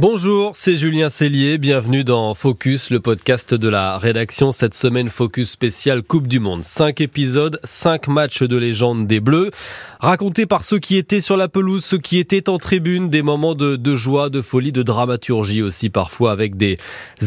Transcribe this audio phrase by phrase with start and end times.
[0.00, 4.52] Bonjour, c'est Julien Cellier, bienvenue dans Focus, le podcast de la rédaction.
[4.52, 6.62] Cette semaine, Focus spécial Coupe du Monde.
[6.62, 9.50] Cinq épisodes, cinq matchs de légende des Bleus,
[9.98, 13.56] racontés par ceux qui étaient sur la pelouse, ceux qui étaient en tribune, des moments
[13.56, 16.78] de, de joie, de folie, de dramaturgie aussi parfois, avec des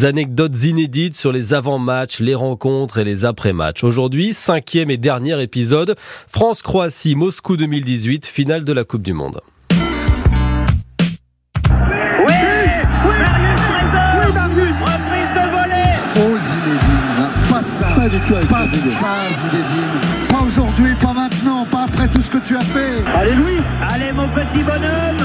[0.04, 3.84] anecdotes inédites sur les avant-matchs, les rencontres et les après-matchs.
[3.84, 5.98] Aujourd'hui, cinquième et dernier épisode,
[6.30, 9.42] France-Croatie, Moscou 2018, finale de la Coupe du Monde.
[18.12, 20.28] Du tout avec Pas ça, Zinedine.
[20.30, 23.04] Pas aujourd'hui, pas maintenant, pas après tout ce que tu as fait.
[23.16, 23.58] Allez, Louis
[23.90, 25.18] Allez, mon petit bonhomme.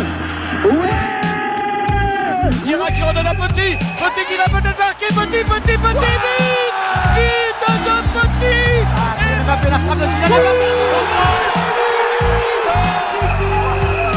[0.64, 0.88] Ouais.
[2.64, 5.06] Girac qui redonne à Petit Petit qui va peut-être marquer.
[5.08, 6.02] Petit, Petit, Petit, but But
[7.84, 8.86] de Petit.
[8.96, 10.06] Ah, Mbappé, la frappe de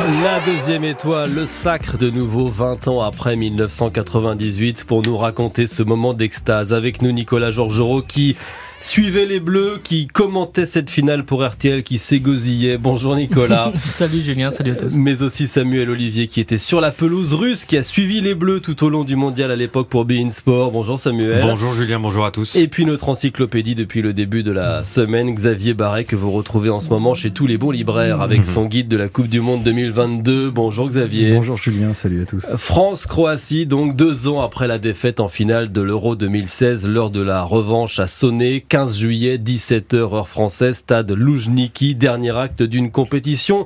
[0.09, 5.84] La deuxième étoile, le sacre de nouveau 20 ans après 1998 pour nous raconter ce
[5.84, 6.73] moment d'extase.
[6.73, 8.36] Avec nous Nicolas Georgerot qui
[8.81, 12.77] suivait les Bleus, qui commentait cette finale pour RTL, qui s'égosillait.
[12.77, 13.73] Bonjour Nicolas.
[13.85, 14.95] salut Julien, salut à tous.
[14.95, 18.59] Mais aussi Samuel Olivier qui était sur la pelouse russe, qui a suivi les Bleus
[18.59, 20.72] tout au long du mondial à l'époque pour Bein Sport.
[20.72, 21.41] Bonjour Samuel.
[21.41, 22.55] Bonjour Julien, bonjour à tous.
[22.55, 26.69] Et puis notre encyclopédie depuis le début de la semaine, Xavier Barret, que vous retrouvez
[26.69, 29.41] en ce moment chez tous les bons libraires avec son guide de la Coupe du
[29.41, 30.50] Monde 2022.
[30.50, 31.33] Bonjour Xavier.
[31.33, 32.45] Bonjour Julien, salut à tous.
[32.55, 37.44] France-Croatie, donc deux ans après la défaite en finale de l'Euro 2016, l'heure de la
[37.44, 38.63] revanche a sonné.
[38.70, 43.66] 15 juillet, 17h heure française, stade Loujniki, dernier acte d'une compétition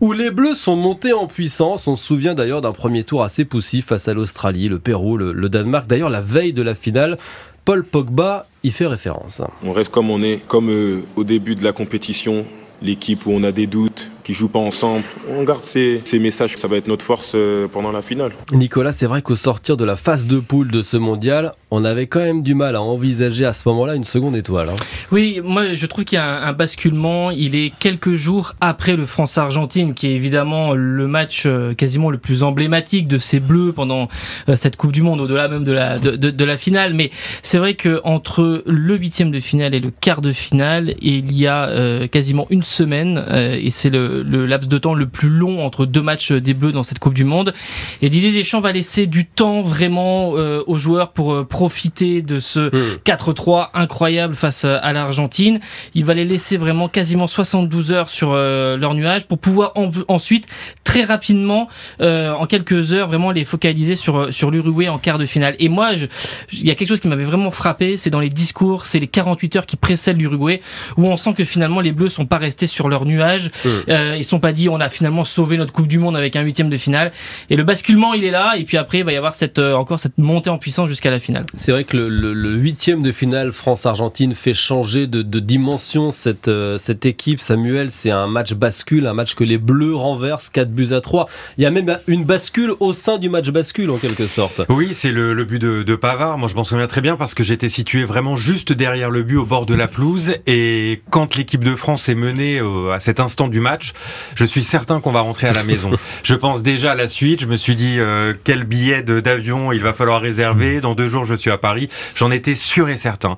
[0.00, 1.86] où les Bleus sont montés en puissance.
[1.86, 5.48] On se souvient d'ailleurs d'un premier tour assez poussif face à l'Australie, le Pérou, le,
[5.48, 5.86] Danemark.
[5.86, 7.16] D'ailleurs, la veille de la finale,
[7.64, 9.40] Paul Pogba y fait référence.
[9.64, 12.44] On reste comme on est, comme euh, au début de la compétition,
[12.82, 15.02] l'équipe où on a des doutes, qui jouent pas ensemble.
[15.28, 18.30] On garde ces, ces, messages, ça va être notre force euh, pendant la finale.
[18.52, 22.06] Nicolas, c'est vrai qu'au sortir de la phase de poule de ce mondial, on avait
[22.06, 24.70] quand même du mal à envisager à ce moment-là une seconde étoile.
[24.70, 24.76] Hein.
[25.12, 27.30] Oui, moi je trouve qu'il y a un, basculement.
[27.30, 32.18] Il est quelques jours après le France-Argentine, qui est évidemment le match euh, quasiment le
[32.18, 34.08] plus emblématique de ces Bleus pendant
[34.48, 36.94] euh, cette Coupe du Monde, au-delà même de la de, de, de la finale.
[36.94, 37.10] Mais
[37.42, 41.46] c'est vrai que entre le huitième de finale et le quart de finale, il y
[41.46, 45.64] a euh, quasiment une semaine, et c'est le le, laps de temps le plus long
[45.64, 47.54] entre deux matchs des Bleus dans cette Coupe du Monde.
[48.02, 52.38] Et Didier Deschamps va laisser du temps vraiment euh, aux joueurs pour euh, profiter de
[52.38, 52.70] ce
[53.04, 53.70] 4-3 hmm.
[53.74, 55.60] incroyable face euh, à l'Argentine.
[55.94, 59.72] Il va les laisser vraiment quasiment 72 heures sur leur nuage pour pouvoir
[60.08, 60.46] ensuite
[60.84, 61.68] très rapidement,
[62.00, 65.54] en quelques heures, vraiment les focaliser sur sur l'Uruguay en quart de finale.
[65.58, 65.92] Et moi,
[66.52, 69.06] il y a quelque chose qui m'avait vraiment frappé, c'est dans les discours, c'est les
[69.06, 70.60] 48 heures qui précèdent l'Uruguay,
[70.96, 73.50] où on sent que finalement les Bleus sont pas restés sur leur nuage.
[73.64, 73.68] Hmm.
[73.88, 76.42] Euh, ils sont pas dit on a finalement sauvé notre Coupe du Monde avec un
[76.42, 77.12] huitième de finale.
[77.48, 78.54] Et le basculement il est là.
[78.56, 81.10] Et puis après il va y avoir cette euh, encore cette montée en puissance jusqu'à
[81.10, 81.46] la finale.
[81.56, 86.78] C'est vrai que le huitième de finale France-Argentine fait changer de, de dimension cette euh,
[86.78, 87.40] cette équipe.
[87.40, 91.28] Samuel, c'est un match bascule, un match que les Bleus renversent 4 buts à 3.
[91.58, 94.62] Il y a même une bascule au sein du match bascule en quelque sorte.
[94.68, 96.38] Oui, c'est le, le, but de, de Pavard.
[96.38, 99.36] Moi je m'en souviens très bien parce que j'étais situé vraiment juste derrière le but
[99.36, 102.60] au bord de la pelouse et quand l'équipe de France est menée
[102.92, 103.89] à cet instant du match,
[104.34, 105.90] je suis certain qu'on va rentrer à la maison.
[106.22, 107.40] je pense déjà à la suite.
[107.40, 110.80] Je me suis dit euh, quel billet d'avion il va falloir réserver.
[110.80, 111.88] Dans deux jours, je suis à Paris.
[112.14, 113.36] J'en étais sûr et certain.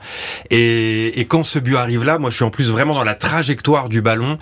[0.50, 3.14] Et, et, quand ce but arrive là, moi, je suis en plus vraiment dans la
[3.14, 4.38] trajectoire du ballon.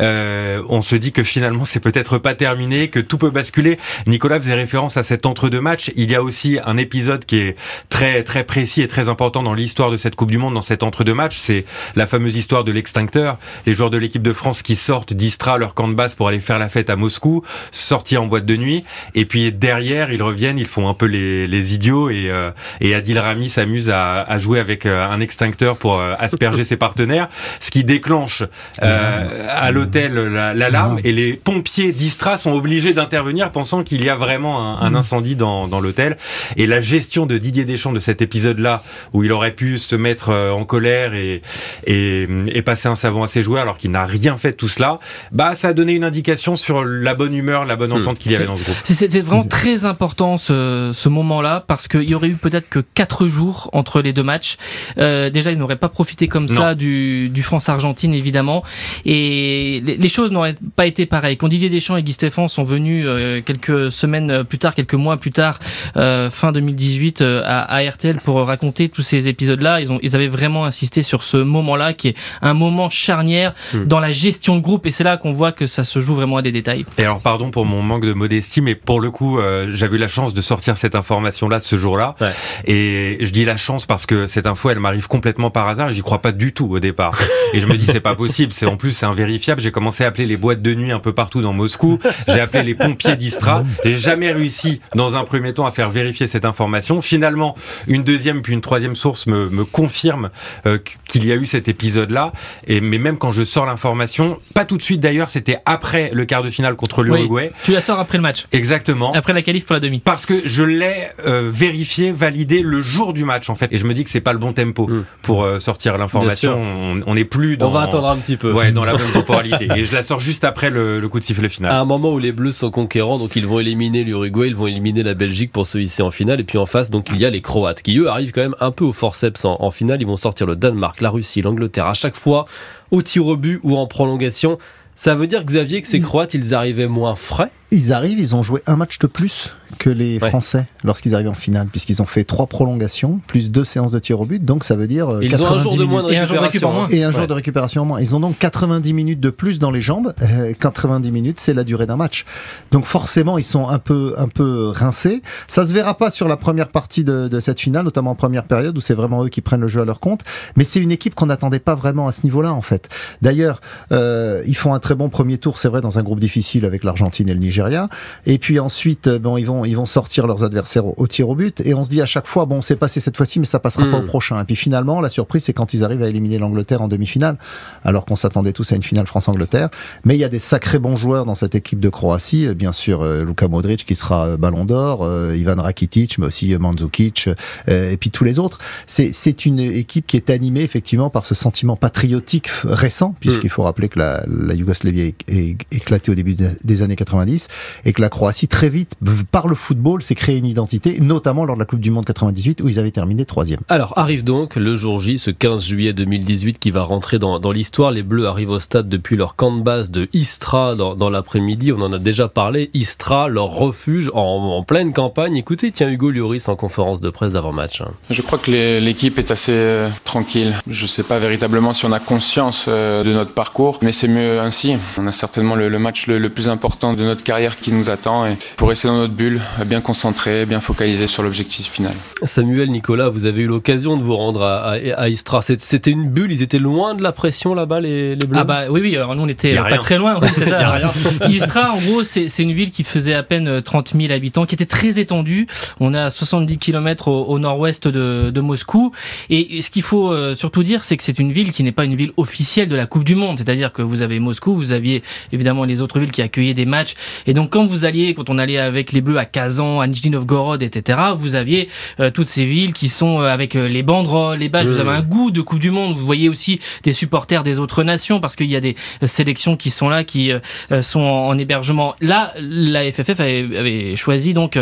[0.00, 3.78] Euh, on se dit que finalement, c'est peut-être pas terminé, que tout peut basculer.
[4.06, 5.90] Nicolas faisait référence à cet entre-deux matchs.
[5.96, 7.56] Il y a aussi un épisode qui est
[7.88, 10.82] très très précis et très important dans l'histoire de cette Coupe du Monde, dans cet
[10.82, 11.38] entre-deux matchs.
[11.38, 11.64] C'est
[11.96, 13.38] la fameuse histoire de l'extincteur.
[13.66, 16.40] Les joueurs de l'équipe de France qui sortent d'Istra leur camp de base pour aller
[16.40, 20.58] faire la fête à Moscou, sortir en boîte de nuit, et puis derrière ils reviennent,
[20.58, 22.50] ils font un peu les, les idiots et, euh,
[22.94, 27.28] Adil Rami s'amuse à, jouer avec euh, un extincteur pour euh, asperger ses partenaires,
[27.60, 28.42] ce qui déclenche
[28.78, 34.80] à l'hôtel l'alarme et les pompiers d'Istra sont obligés d'intervenir pensant qu'il y a vraiment
[34.80, 36.16] un, incendie dans, l'hôtel.
[36.56, 38.82] Et la gestion de Didier Deschamps de cet épisode-là
[39.12, 41.42] où il aurait pu se mettre en colère et,
[41.86, 44.68] et, et passer un savon à ses joueurs alors qu'il n'a rien fait de tout
[44.68, 44.98] cela,
[45.30, 48.02] bah ça a donné une indication sur la bonne humeur, la bonne hmm.
[48.02, 48.76] entente qu'il y avait dans ce groupe.
[48.84, 53.28] C'est vraiment très important ce, ce moment-là parce qu'il y aurait eu peut-être que quatre
[53.28, 54.56] jours entre les deux matchs.
[54.98, 58.62] Euh, déjà, ils n'auraient pas profité comme ça du, du France-Argentine évidemment,
[59.04, 61.36] et les, les choses n'auraient pas été pareilles.
[61.36, 65.16] Quand Didier Deschamps et Guy Stéphane sont venus euh, quelques semaines plus tard, quelques mois
[65.16, 65.58] plus tard,
[65.96, 70.14] euh, fin 2018 euh, à, à, RTL pour raconter tous ces épisodes-là, ils ont, ils
[70.14, 73.84] avaient vraiment insisté sur ce moment-là qui est un moment charnière hmm.
[73.84, 76.14] dans la gestion de groupe, et c'est là qu'on on voit que ça se joue
[76.14, 76.84] vraiment à des détails.
[76.98, 79.98] Et alors, pardon pour mon manque de modestie, mais pour le coup, euh, j'avais eu
[79.98, 82.16] la chance de sortir cette information-là ce jour-là.
[82.20, 82.32] Ouais.
[82.66, 85.94] Et je dis la chance parce que cette info, elle m'arrive complètement par hasard et
[85.94, 87.18] j'y crois pas du tout au départ.
[87.54, 88.52] Et je me dis, c'est pas possible.
[88.52, 89.60] C'est en plus, c'est invérifiable.
[89.60, 91.98] J'ai commencé à appeler les boîtes de nuit un peu partout dans Moscou.
[92.26, 93.62] J'ai appelé les pompiers d'Istra.
[93.84, 97.02] J'ai jamais réussi, dans un premier temps, à faire vérifier cette information.
[97.02, 97.56] Finalement,
[97.88, 100.30] une deuxième puis une troisième source me, me confirme
[100.66, 102.32] euh, qu'il y a eu cet épisode-là.
[102.66, 106.24] Et mais même quand je sors l'information, pas tout de suite d'ailleurs, c'était après le
[106.24, 107.52] quart de finale contre l'Uruguay.
[107.64, 109.12] Tu la sors après le match, Exactement.
[109.12, 109.98] après la qualif pour la demi.
[110.00, 113.84] Parce que je l'ai euh, vérifié, validé le jour du match en fait, et je
[113.86, 115.04] me dis que c'est pas le bon tempo Mm.
[115.22, 116.54] pour euh, sortir l'information.
[116.60, 117.68] On on n'est plus dans.
[117.68, 118.52] On va attendre un petit peu.
[118.52, 119.68] Ouais, dans la bonne temporalité.
[119.76, 121.70] et je la sors juste après le, le coup de sifflet final.
[121.72, 124.66] À un moment où les Bleus sont conquérants, donc ils vont éliminer l'Uruguay, ils vont
[124.66, 127.24] éliminer la Belgique pour se hisser en finale, et puis en face, donc il y
[127.24, 130.00] a les Croates qui eux arrivent quand même un peu au forceps en, en finale.
[130.00, 132.46] Ils vont sortir le Danemark, la Russie, l'Angleterre à chaque fois
[132.90, 134.58] au tir au but ou en prolongation.
[134.94, 137.50] Ça veut dire Xavier que ces Croates ils arrivaient moins frais.
[137.72, 140.28] Ils arrivent, ils ont joué un match de plus que les Ouais.
[140.28, 144.20] Français lorsqu'ils arrivent en finale, puisqu'ils ont fait trois prolongations, plus deux séances de tir
[144.20, 145.90] au but, donc ça veut dire euh, Ils ont un 90 jour de minutes.
[145.90, 146.42] moins de Et un jour de récupération.
[146.42, 146.88] récup en moins.
[147.00, 148.00] Et un jour de récupération en moins.
[148.00, 150.14] Ils ont donc 90 minutes de plus dans les jambes.
[150.22, 152.26] Euh, 90 minutes, c'est la durée d'un match.
[152.70, 155.22] Donc forcément, ils sont un peu, un peu rincés.
[155.48, 158.44] Ça se verra pas sur la première partie de, de cette finale, notamment en première
[158.44, 160.20] période où c'est vraiment eux qui prennent le jeu à leur compte.
[160.56, 162.90] Mais c'est une équipe qu'on n'attendait pas vraiment à ce niveau-là, en fait.
[163.22, 163.60] D'ailleurs,
[163.90, 166.84] euh, ils font un très bon premier tour, c'est vrai, dans un groupe difficile avec
[166.84, 167.88] l'Argentine et le Nigeria.
[168.26, 171.28] Et puis ensuite, euh, bon, ils vont, ils vont sortir leurs adversaires au, au tir
[171.28, 171.60] au but.
[171.64, 173.84] Et on se dit à chaque fois, bon, c'est passé cette fois-ci, mais ça passera
[173.90, 174.40] pas au prochain.
[174.40, 177.36] Et puis finalement, la surprise, c'est quand ils arrivent à éliminer l'Angleterre en demi-finale,
[177.84, 179.68] alors qu'on s'attendait tous à une finale France-Angleterre.
[180.04, 182.46] Mais il y a des sacrés bons joueurs dans cette équipe de Croatie.
[182.46, 186.56] Euh, Bien sûr, euh, Luka Modric qui sera Ballon d'Or, euh, Ivan Rakitic, mais aussi
[186.56, 187.28] Mandzukic,
[187.68, 188.58] euh, et puis tous les autres.
[188.86, 193.62] C'est c'est une équipe qui est animée effectivement par ce sentiment patriotique récent, puisqu'il faut
[193.62, 197.48] rappeler que la, la Yougoslavie est, est éclatée au début des années 90
[197.84, 198.92] et que la Croatie très vite,
[199.30, 202.60] par le football, s'est créée une identité, notamment lors de la Coupe du Monde 98
[202.62, 203.60] où ils avaient terminé troisième.
[203.68, 207.52] Alors arrive donc le jour J, ce 15 juillet 2018 qui va rentrer dans, dans
[207.52, 207.90] l'histoire.
[207.90, 211.72] Les Bleus arrivent au stade depuis leur camp de base de Istra dans, dans l'après-midi.
[211.72, 212.70] On en a déjà parlé.
[212.74, 215.36] Istra, leur refuge en, en pleine campagne.
[215.36, 217.80] Écoutez, tiens Hugo Lloris en conférence de presse d'avant-match.
[217.80, 217.90] hein.
[218.10, 218.50] Je crois que
[218.80, 220.52] l'équipe est assez euh, tranquille.
[220.68, 224.08] Je ne sais pas véritablement si on a conscience euh, de notre parcours, mais c'est
[224.08, 224.76] mieux ainsi.
[224.98, 227.90] On a certainement le, le match le, le plus important de notre carrière qui nous
[227.90, 231.92] attend et pour rester dans notre bulle, bien concentré, bien focalisé sur l'objectif final.
[232.24, 235.42] Samuel, Nicolas, vous avez eu l'occasion de vous rendre à, à- à Istra.
[235.42, 238.38] C'était une bulle, ils étaient loin de la pression là-bas, les, les Bleus?
[238.38, 239.78] Ah bah oui, oui, alors nous on était pas rien.
[239.78, 240.18] très loin.
[240.20, 240.80] ouais, ça.
[241.28, 244.54] Istra, en gros, c'est une ville qui faisait à peine euh, 30 000 habitants, qui
[244.54, 245.46] était très étendue.
[245.80, 248.92] On est à 70 km au, au nord-ouest de, de Moscou.
[249.30, 251.72] Et, et ce qu'il faut euh, surtout dire, c'est que c'est une ville qui n'est
[251.72, 253.38] pas une ville officielle de la Coupe du Monde.
[253.38, 255.02] C'est-à-dire que vous avez Moscou, vous aviez
[255.32, 256.94] évidemment les autres villes qui accueillaient des matchs.
[257.26, 260.10] Et donc quand vous alliez, quand on allait avec les Bleus à Kazan, à Nijni
[260.10, 261.68] Novgorod, etc., vous aviez
[262.00, 264.66] euh, toutes ces villes qui sont euh, avec euh, les banderoles, les badges.
[264.66, 265.96] Vous avez un goût de Coupe du Monde.
[265.96, 269.70] Vous voyez aussi des supporters des autres nations parce qu'il y a des sélections qui
[269.70, 270.32] sont là, qui
[270.80, 271.94] sont en, en hébergement.
[272.00, 274.58] Là, la FFF avait, avait choisi donc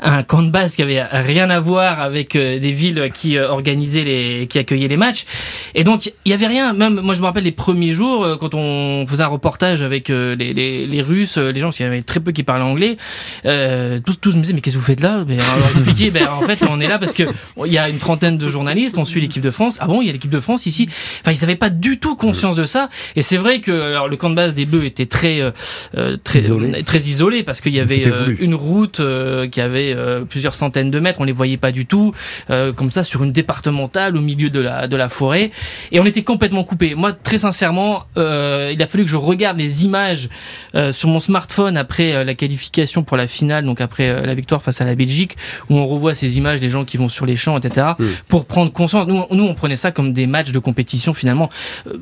[0.00, 4.46] un camp de base qui avait rien à voir avec des villes qui organisaient les,
[4.48, 5.24] qui accueillaient les matchs.
[5.74, 6.72] Et donc il y avait rien.
[6.72, 10.36] Même moi, je me rappelle les premiers jours quand on faisait un reportage avec les,
[10.36, 12.96] les, les Russes, les gens, y en avait très peu qui parlaient anglais.
[13.46, 15.24] Euh, tous, tous me disaient mais qu'est-ce que vous faites là?
[15.24, 17.24] Ben, Alors expliquer, ben en fait on est là parce que
[17.64, 19.76] il y a une trentaine de journalistes, on suit l'équipe de France.
[19.80, 20.88] Ah bon, il y a l'équipe de France ici.
[21.20, 22.90] Enfin, ils n'avaient pas du tout conscience de ça.
[23.16, 25.50] Et c'est vrai que alors, le camp de base des Bleus était très euh,
[25.96, 26.82] euh, très Isolé.
[26.84, 30.90] très isolé parce qu'il y avait euh, une route euh, qui avait euh, plusieurs centaines
[30.90, 31.20] de mètres.
[31.20, 32.12] On les voyait pas du tout
[32.50, 35.50] euh, comme ça sur une départementale au milieu de la de la forêt.
[35.92, 36.94] Et on était complètement coupé.
[36.94, 40.28] Moi, très sincèrement, euh, il a fallu que je regarde les images
[40.74, 44.34] euh, sur mon smartphone après euh, la qualification pour la finale, donc après euh, la
[44.34, 45.36] victoire face à la Belgique,
[45.70, 48.04] où on revoit ces images des gens qui vont sur les champs, etc., Mm.
[48.28, 49.06] pour prendre conscience.
[49.06, 51.50] Nous, nous, on prenait ça comme des matchs de compétition finalement
[51.86, 51.98] euh,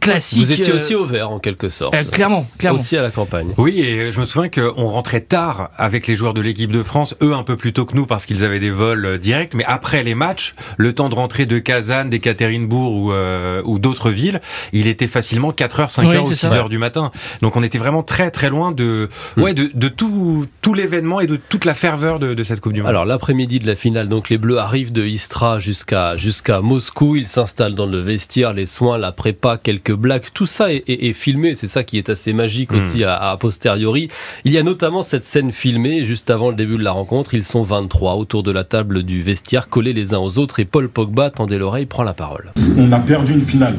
[0.00, 0.38] classiques.
[0.38, 1.94] Vous étiez euh, aussi au vert en quelque sorte.
[1.94, 2.78] euh, clairement, clairement.
[2.80, 3.48] Aussi à la campagne.
[3.58, 7.14] Oui, et je me souviens qu'on rentrait tard avec les joueurs de l'équipe de France,
[7.22, 10.02] eux un peu plus tôt que nous parce qu'ils avaient des vols directs, mais après
[10.02, 14.40] les matchs, le temps de rentrer de Kazan, d'Ekaterinbourg ou, euh, ou d'autres villes,
[14.72, 16.68] il était facilement 4h, 5h Oui, ou c'est 6h ça.
[16.68, 17.10] du matin.
[17.42, 19.08] Donc on était vraiment très très loin de.
[19.36, 22.72] Ouais, de, de tout, tout l'événement et de toute la ferveur de, de cette Coupe
[22.72, 22.88] du Monde.
[22.88, 27.16] Alors l'après-midi de la finale, donc les Bleus arrivent de Istra jusqu'à jusqu'à Moscou.
[27.16, 30.24] Ils s'installent dans le vestiaire, les soins, la prépa, quelques blagues.
[30.34, 31.54] Tout ça est, est- est filmé.
[31.54, 32.76] C'est ça qui est assez magique Mm.
[32.76, 34.08] aussi à, à posteriori.
[34.44, 37.34] Il y a notamment cette scène filmée juste avant le début de la rencontre.
[37.34, 40.60] Ils sont 23 autour de la table du vestiaire, collés les uns aux autres.
[40.60, 42.52] Et Paul Pogba, tendez l'oreille, prend la parole.
[42.76, 43.74] On a perdu une finale.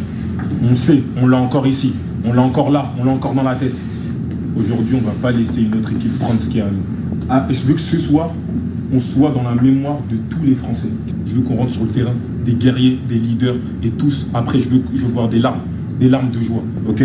[0.64, 1.94] On sait, on l'a encore ici.
[2.26, 3.74] On l'a encore là, on l'a encore dans la tête.
[4.58, 6.84] Aujourd'hui, on va pas laisser une autre équipe prendre ce qui est à nous.
[7.30, 8.32] Ah, je veux que ce soir,
[8.94, 10.90] on soit dans la mémoire de tous les Français.
[11.28, 12.14] Je veux qu'on rentre sur le terrain
[12.46, 14.26] des guerriers, des leaders et tous.
[14.34, 15.62] Après, je veux, je veux voir des larmes,
[16.00, 16.64] des larmes de joie.
[16.88, 17.04] Ok?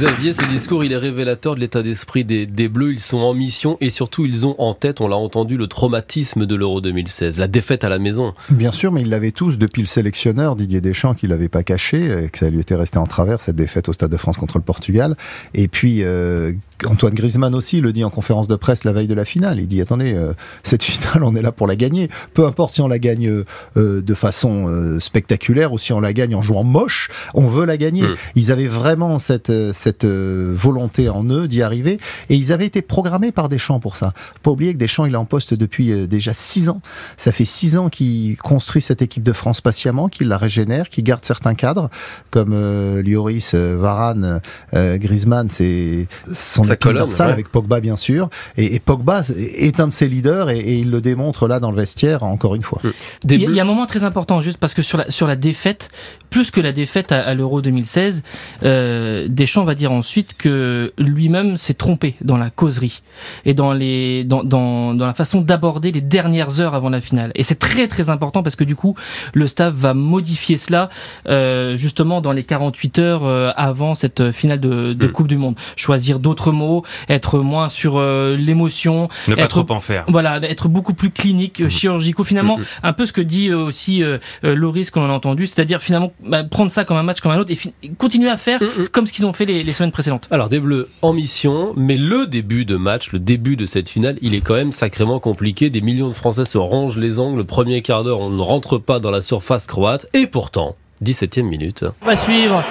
[0.00, 2.92] Xavier, ce discours, il est révélateur de l'état d'esprit des, Bleus.
[2.92, 6.46] Ils sont en mission et surtout, ils ont en tête, on l'a entendu, le traumatisme
[6.46, 8.32] de l'Euro 2016, la défaite à la maison.
[8.48, 12.30] Bien sûr, mais ils l'avaient tous depuis le sélectionneur Didier Deschamps, qui l'avait pas caché,
[12.32, 14.64] que ça lui était resté en travers cette défaite au Stade de France contre le
[14.64, 15.18] Portugal.
[15.52, 16.54] Et puis euh,
[16.86, 19.60] Antoine Griezmann aussi le dit en conférence de presse la veille de la finale.
[19.60, 20.32] Il dit attendez, euh,
[20.62, 22.08] cette finale, on est là pour la gagner.
[22.34, 23.44] Peu importe si on la gagne
[23.76, 27.64] euh, de façon euh, spectaculaire ou si on la gagne en jouant moche, on veut
[27.64, 28.02] la gagner.
[28.02, 28.14] Mmh.
[28.36, 33.32] Ils avaient vraiment cette cette volonté en eux d'y arriver et ils avaient été programmés
[33.32, 34.12] par Deschamps pour ça.
[34.42, 36.80] Pas oublier que Deschamps il est en poste depuis déjà six ans.
[37.16, 41.04] Ça fait six ans qu'il construit cette équipe de France patiemment, qu'il la régénère, qu'il
[41.04, 41.90] garde certains cadres
[42.30, 42.54] comme
[43.00, 44.40] Lioris, Varane,
[44.72, 47.20] Griezmann, c'est son sa colonne ouais.
[47.20, 50.90] avec Pogba bien sûr et, et, Pogba est un de ses leaders et, et, il
[50.90, 52.80] le démontre là dans le vestiaire encore une fois.
[53.28, 55.90] Il y, a un moment très important juste parce que sur la sur la défaite
[56.30, 58.22] plus que la défaite à, à l'Euro 2016,
[58.62, 63.02] euh, Deschamps va dire ensuite que lui-même s'est trompé dans la causerie
[63.44, 67.32] et dans les dans dans, dans la façon d'aborder les dernières heures avant la finale
[67.34, 68.94] et c'est très très important parce que du coup
[69.34, 70.88] le staff va modifier cela
[71.28, 75.12] euh, justement dans les 48 heures euh, avant cette finale de, de mmh.
[75.12, 79.74] Coupe du Monde choisir d'autres mots, être moins sur euh, l'émotion, ne pas être, trop
[79.74, 80.04] en faire.
[80.08, 81.68] Voilà, être beaucoup plus clinique, mmh.
[81.68, 82.24] chirurgicaux.
[82.24, 82.64] Finalement, mmh.
[82.82, 86.70] un peu ce que dit aussi euh, Loris qu'on a entendu, c'est-à-dire finalement bah, prendre
[86.70, 88.88] ça comme un match comme un autre et continuer à faire mmh.
[88.92, 90.28] comme ce qu'ils ont fait les, les, semaines précédentes.
[90.30, 94.18] Alors des Bleus en mission, mais le début de match, le début de cette finale,
[94.22, 95.70] il est quand même sacrément compliqué.
[95.70, 97.38] Des millions de Français se rongent les angles.
[97.38, 100.76] Le premier quart d'heure, on ne rentre pas dans la surface croate et pourtant.
[101.02, 101.84] 17e minute.
[102.02, 102.62] On va suivre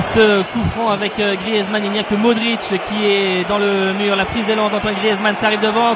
[0.00, 1.84] ce coup franc avec Griezmann.
[1.84, 4.16] Il n'y a que Modric qui est dans le mur.
[4.16, 5.94] La prise d'élan d'Antoine Griezmann, ça arrive devant.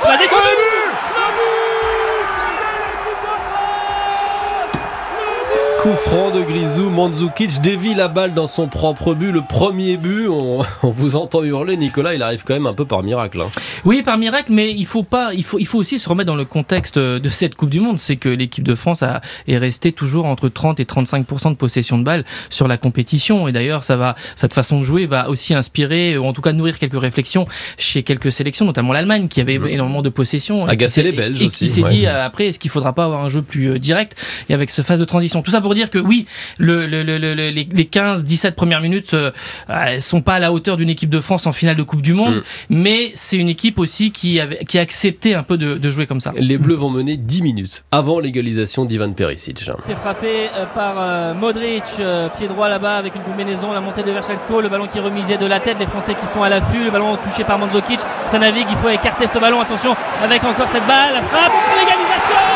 [5.87, 9.31] Coup franc de Grisou, Mandzukic dévie la balle dans son propre but.
[9.31, 12.85] Le premier but, on, on, vous entend hurler, Nicolas, il arrive quand même un peu
[12.85, 13.41] par miracle.
[13.41, 13.51] Hein.
[13.85, 16.35] Oui, par miracle, mais il faut pas, il faut, il faut aussi se remettre dans
[16.35, 18.01] le contexte de cette Coupe du Monde.
[18.01, 21.99] C'est que l'équipe de France a, est restée toujours entre 30 et 35 de possession
[21.99, 23.47] de balle sur la compétition.
[23.47, 26.53] Et d'ailleurs, ça va, cette façon de jouer va aussi inspirer, ou en tout cas
[26.53, 27.47] nourrir quelques réflexions
[27.79, 29.69] chez quelques sélections, notamment l'Allemagne, qui avait mmh.
[29.69, 30.67] énormément de possession.
[30.67, 31.67] Agacer les Belges et aussi.
[31.67, 31.91] qui s'est ouais.
[31.91, 34.17] dit après, est-ce qu'il faudra pas avoir un jeu plus direct?
[34.49, 35.43] Et avec ce phase de transition.
[35.43, 36.27] Tout ça pour dire que oui,
[36.59, 39.31] le, le, le, les, les 15-17 premières minutes euh,
[39.69, 42.13] elles sont pas à la hauteur d'une équipe de France en finale de Coupe du
[42.13, 42.43] Monde, mmh.
[42.71, 46.07] mais c'est une équipe aussi qui, avait, qui a accepté un peu de, de, jouer
[46.07, 46.33] comme ça.
[46.37, 49.63] Les Bleus vont mener 10 minutes avant l'égalisation d'Ivan Perisic.
[49.81, 54.03] C'est frappé euh, par euh, Modric, euh, pied droit là-bas avec une combinaison, la montée
[54.03, 56.49] de Verchelko, le ballon qui est remisé de la tête, les Français qui sont à
[56.49, 60.43] l'affût, le ballon touché par Mandzukic, ça navigue, il faut écarter ce ballon, attention avec
[60.45, 62.56] encore cette balle, la frappe, l'égalisation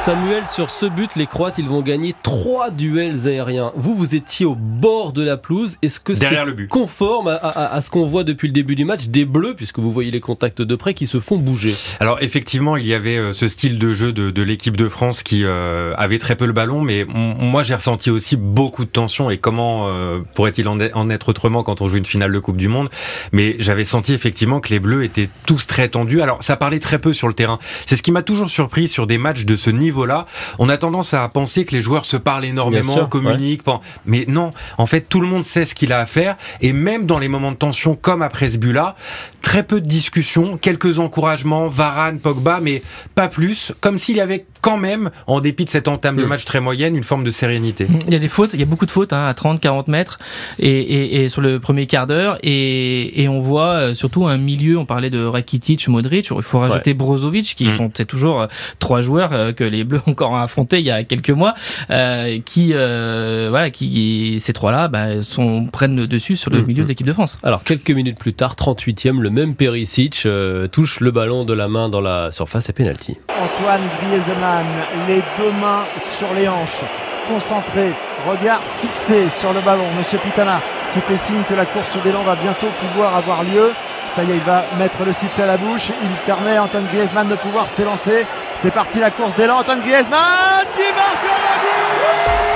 [0.00, 3.70] Samuel, sur ce but, les Croates, ils vont gagner trois duels aériens.
[3.76, 5.76] Vous, vous étiez au bord de la pelouse.
[5.82, 6.34] Est-ce que c'est
[6.70, 9.08] conforme à, à, à, ce qu'on voit depuis le début du match?
[9.08, 12.78] Des Bleus, puisque vous voyez les contacts de près, qui se font bouger Alors effectivement,
[12.78, 15.92] il y avait euh, ce style de jeu de, de l'équipe de France qui euh,
[15.98, 19.28] avait très peu le ballon, mais moi j'ai ressenti aussi beaucoup de tension.
[19.28, 22.56] Et comment euh, pourrait-il en, en être autrement quand on joue une finale de Coupe
[22.56, 22.88] du Monde?
[23.32, 26.22] Mais j'avais senti effectivement que les Bleus étaient tous très tendus.
[26.22, 27.58] Alors ça parlait très peu sur le terrain.
[27.84, 30.26] C'est ce qui m'a toujours surpris sur des matchs de ce niveau niveau-là,
[30.58, 33.74] on a tendance à penser que les joueurs se parlent énormément, sûr, communiquent, ouais.
[34.06, 37.06] mais non, en fait, tout le monde sait ce qu'il a à faire, et même
[37.06, 38.96] dans les moments de tension, comme après ce but-là,
[39.42, 42.82] très peu de discussions, quelques encouragements, Varane, Pogba, mais
[43.14, 46.44] pas plus, comme s'il y avait quand même, en dépit de cette entame de match
[46.44, 47.86] très moyenne, une forme de sérénité.
[48.06, 49.88] Il y a des fautes, il y a beaucoup de fautes hein, à 30, 40
[49.88, 50.18] mètres
[50.58, 54.38] et, et, et sur le premier quart d'heure et, et, on voit euh, surtout un
[54.38, 56.94] milieu, on parlait de Rakitic, Modric, il faut rajouter ouais.
[56.94, 57.72] Brozovic qui mmh.
[57.72, 58.46] sont c'est toujours euh,
[58.78, 61.54] trois joueurs euh, que les Bleus ont encore affrontés il y a quelques mois
[61.90, 66.66] euh, qui euh, voilà qui ces trois-là bah, sont prennent le dessus sur le mmh.
[66.66, 67.38] milieu de l'équipe de France.
[67.42, 71.68] Alors quelques minutes plus tard, 38e, le même Perisic euh, touche le ballon de la
[71.68, 73.18] main dans la surface et penalty.
[73.56, 74.66] Antoine Griezmann
[75.08, 76.84] les deux mains sur les hanches,
[77.28, 77.92] concentré,
[78.28, 79.86] regard fixé sur le ballon.
[79.98, 80.60] Monsieur Pitana
[80.92, 83.72] qui fait signe que la course d'élan va bientôt pouvoir avoir lieu.
[84.08, 85.90] Ça y est, il va mettre le sifflet à la bouche.
[86.02, 88.26] Il permet à Antoine Griezmann de pouvoir s'élancer.
[88.56, 89.58] C'est parti la course d'élan.
[89.58, 92.49] Antoine Griezmann qui marque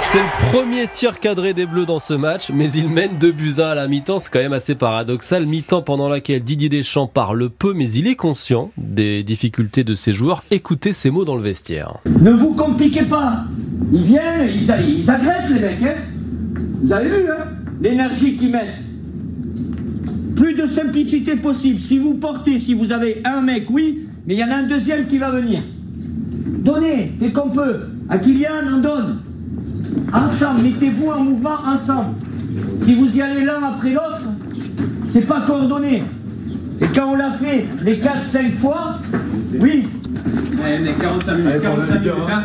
[0.00, 3.60] c'est le premier tir cadré des Bleus dans ce match, mais il mène 2 buts
[3.60, 4.18] à la mi-temps.
[4.18, 5.46] C'est quand même assez paradoxal.
[5.46, 10.12] Mi-temps pendant laquelle Didier Deschamps parle peu, mais il est conscient des difficultés de ses
[10.12, 10.42] joueurs.
[10.50, 11.98] Écoutez ces mots dans le vestiaire.
[12.20, 13.44] Ne vous compliquez pas.
[13.92, 15.82] Ils viennent, ils, ils agressent les mecs.
[15.82, 15.94] Hein.
[16.82, 17.44] Vous avez vu hein,
[17.80, 18.78] l'énergie qu'ils mettent.
[20.34, 21.78] Plus de simplicité possible.
[21.78, 24.66] Si vous portez, si vous avez un mec, oui, mais il y en a un
[24.66, 25.62] deuxième qui va venir.
[26.64, 27.80] Donnez, dès qu'on peut.
[28.08, 29.18] À Kylian, on donne.
[30.12, 32.14] Ensemble, mettez-vous en mouvement ensemble.
[32.82, 34.22] Si vous y allez l'un après l'autre,
[35.08, 36.02] c'est pas coordonné.
[36.80, 38.98] Et quand on l'a fait les 4-5 fois,
[39.60, 39.88] oui.
[40.56, 42.42] Mais 45 minutes, 45 minutes, hein.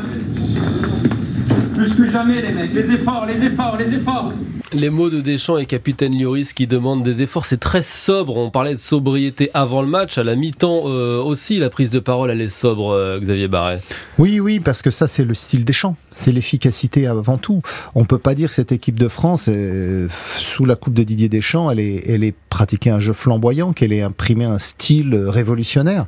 [1.75, 2.73] Plus que jamais, les mecs.
[2.73, 4.33] Les efforts, les efforts, les efforts.
[4.75, 8.35] Les mots de Deschamps et capitaine Lloris qui demandent des efforts, c'est très sobre.
[8.35, 11.99] On parlait de sobriété avant le match, à la mi-temps euh, aussi, la prise de
[11.99, 13.81] parole elle est sobre, euh, Xavier Barret.
[14.17, 17.61] Oui, oui, parce que ça c'est le style Deschamps c'est l'efficacité avant tout.
[17.93, 21.27] On peut pas dire que cette équipe de France, euh, sous la coupe de Didier
[21.27, 26.05] Deschamps, elle est, elle est pratiqué un jeu flamboyant, qu'elle ait imprimé un style révolutionnaire.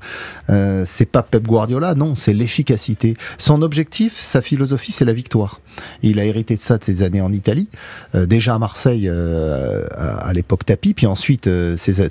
[0.86, 3.18] C'est pas Pep Guardiola, non, c'est l'efficacité.
[3.38, 5.60] Son objectif, sa philosophie, c'est la victoire.
[6.02, 7.68] Il a hérité de ça de ses années en Italie,
[8.16, 11.50] euh, déjà à Marseille euh, à, l'époque Tapi, puis ensuite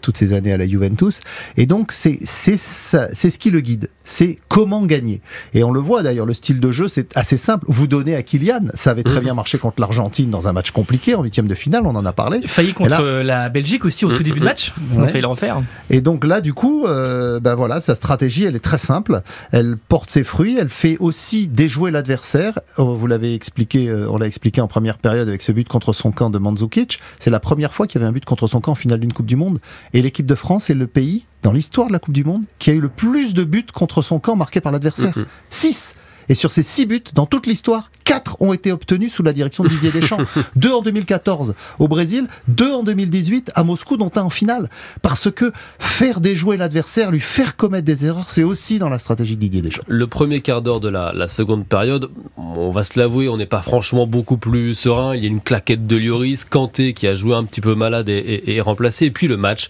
[0.03, 1.21] toutes ces années à la Juventus.
[1.57, 3.89] Et donc c'est c'est ce qui le guide.
[4.07, 5.21] C'est comment gagner.
[5.53, 7.67] Et on le voit d'ailleurs, le style de jeu, c'est assez simple.
[7.69, 8.69] Vous donner à Kylian.
[8.75, 9.25] Ça avait très mmh.
[9.25, 12.13] bien marché contre l'Argentine dans un match compliqué en huitième de finale, on en a
[12.13, 12.41] parlé.
[12.47, 14.49] Failli contre la Belgique aussi au tout début de mmh.
[14.49, 14.73] match.
[14.95, 15.61] On a failli le refaire.
[15.91, 19.23] Et donc là, du coup, euh, ben voilà, sa stratégie, elle est très simple.
[19.51, 20.57] Elle porte ses fruits.
[20.59, 22.61] Elle fait aussi déjouer l'adversaire.
[22.79, 25.93] Oh, vous l'avez expliqué, euh, on l'a expliqué en première période avec ce but contre
[25.93, 27.01] son camp de Mandzukic.
[27.19, 29.13] C'est la première fois qu'il y avait un but contre son camp en finale d'une
[29.13, 29.59] Coupe du Monde.
[29.93, 32.71] Et l'équipe de France est le pays dans l'histoire de la Coupe du Monde qui
[32.71, 35.15] a eu le plus de buts contre son camp marqués par l'adversaire.
[35.51, 35.95] 6
[36.29, 39.63] et sur ces six buts, dans toute l'histoire, quatre ont été obtenus sous la direction
[39.63, 40.19] de Didier Deschamps.
[40.57, 44.69] deux en 2014 au Brésil, deux en 2018 à Moscou, dont un en finale.
[45.03, 49.37] Parce que faire déjouer l'adversaire, lui faire commettre des erreurs, c'est aussi dans la stratégie
[49.37, 49.85] de Didier Deschamps.
[49.87, 53.63] Le premier quart d'heure de la, seconde période, on va se l'avouer, on n'est pas
[53.63, 55.15] franchement beaucoup plus serein.
[55.15, 58.09] Il y a une claquette de Lloris, Kanté qui a joué un petit peu malade
[58.09, 59.07] et, et remplacé.
[59.07, 59.69] Et puis le match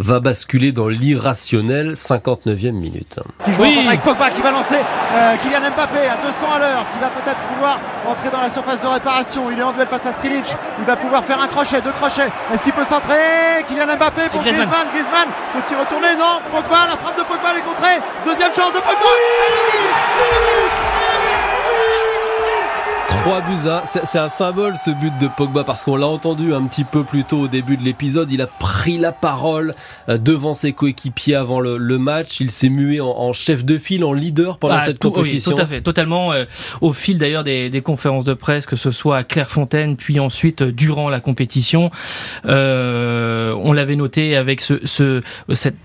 [0.00, 3.20] va basculer dans l'irrationnel 59e minute.
[3.58, 3.84] oui.
[3.86, 7.38] avec Pogba qui va lancer euh, Kylian Mbappé à 200 à l'heure, qui va peut-être
[7.52, 9.50] pouvoir entrer dans la surface de réparation.
[9.50, 10.46] Il est en duel face à Strilic.
[10.78, 12.30] Il va pouvoir faire un crochet, deux crochets.
[12.52, 13.62] Est-ce qu'il peut centrer?
[13.68, 14.88] Kylian Mbappé pour Griezmann.
[14.90, 16.16] Griezmann, peut-il retourner?
[16.18, 16.40] Non.
[16.50, 18.00] Pogba, la frappe de Pogba est contrée.
[18.24, 20.89] Deuxième chance de Pogba.
[23.22, 26.62] 3 buts à c'est un symbole ce but de Pogba parce qu'on l'a entendu un
[26.62, 29.74] petit peu plus tôt au début de l'épisode, il a pris la parole
[30.08, 34.14] euh, devant ses coéquipiers avant le, match, il s'est mué en, chef de file, en
[34.14, 35.50] leader pendant ah, cette compétition.
[35.50, 36.46] Oui, tout à fait, totalement euh,
[36.80, 40.72] au fil d'ailleurs des, conférences de presse, que ce soit à Clairefontaine puis ensuite euh,
[40.72, 41.90] durant la compétition.
[42.44, 45.20] on l'avait noté avec ce, ce
[45.52, 45.76] cette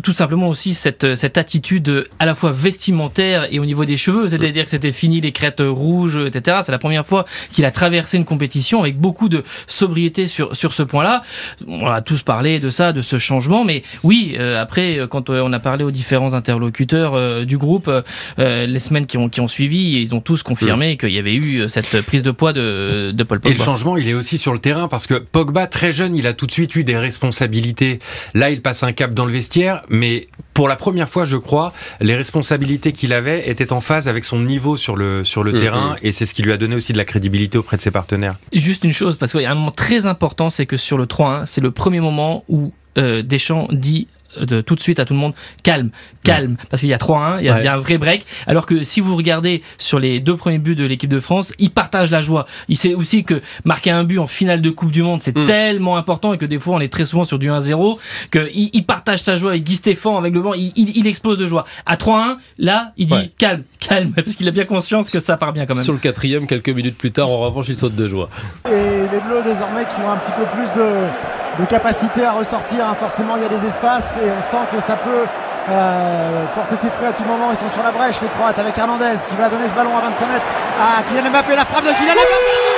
[0.00, 4.28] tout, simplement aussi cette, cette attitude à la fois vestimentaire et au niveau des cheveux,
[4.28, 6.58] c'est-à-dire que c'était fini les crêtes rouges, etc.
[6.62, 10.72] C'est la première fois qu'il a traversé une compétition avec beaucoup de sobriété sur, sur
[10.72, 11.22] ce point-là.
[11.66, 15.42] On a tous parlé de ça, de ce changement, mais oui, euh, après, quand euh,
[15.44, 17.90] on a parlé aux différents interlocuteurs euh, du groupe,
[18.38, 20.96] les semaines qui ont, qui ont suivi, ils ont tous confirmé mm.
[20.98, 23.54] qu'il y avait eu cette prise de poids de, de Paul Pogba.
[23.54, 26.26] Et le changement, il est aussi sur le terrain parce que Pogba, très jeune, il
[26.26, 27.98] a tout de suite eu des responsabilités.
[28.34, 31.72] Là, il passe un cap dans le vestiaire mais pour la première fois, je crois,
[32.00, 35.58] les responsabilités qu'il avait étaient en phase avec son niveau sur le, sur le mm,
[35.58, 37.90] terrain, et c'est ce qui lui a donné aussi de la crédibilité auprès de ses
[37.90, 38.36] partenaires.
[38.52, 41.06] Juste une chose, parce qu'il y a un moment très important, c'est que sur le
[41.06, 44.06] 3-1, c'est le premier moment où euh, Deschamps dit
[44.40, 45.90] de tout de suite à tout le monde calme,
[46.22, 48.24] calme, parce qu'il y a 3-1, il y, a un vrai break.
[48.46, 51.70] Alors que si vous regardez sur les deux premiers buts de l'équipe de France, il
[51.70, 52.46] partage la joie.
[52.68, 55.44] Il sait aussi que marquer un but en finale de Coupe du Monde, c'est mm.
[55.46, 57.98] tellement important et que des fois on est très souvent sur du 1-0,
[58.30, 61.46] qu'il il partage sa joie avec Guy Stéphane, avec le banc, il, il, explose de
[61.46, 61.64] joie.
[61.86, 65.52] À 3-1, là, il dit calme, calme, parce qu'il a bien conscience que ça part
[65.52, 65.84] bien quand même.
[65.84, 68.28] Sur le quatrième, quelques minutes plus tard, en revanche, il saute de joie.
[68.66, 72.86] Et les Bleus désormais qui ont un petit peu plus de de capacité à ressortir.
[72.86, 72.96] Hein.
[72.98, 75.24] Forcément, il y a des espaces et on sent que ça peut
[75.70, 77.50] euh, porter ses fruits à tout moment.
[77.50, 80.08] Ils sont sur la brèche, les Croates, avec Hernandez qui va donner ce ballon à
[80.08, 80.46] 25 mètres
[80.80, 81.56] à Kylian Mbappé.
[81.56, 82.73] La frappe de Kylian Mbappé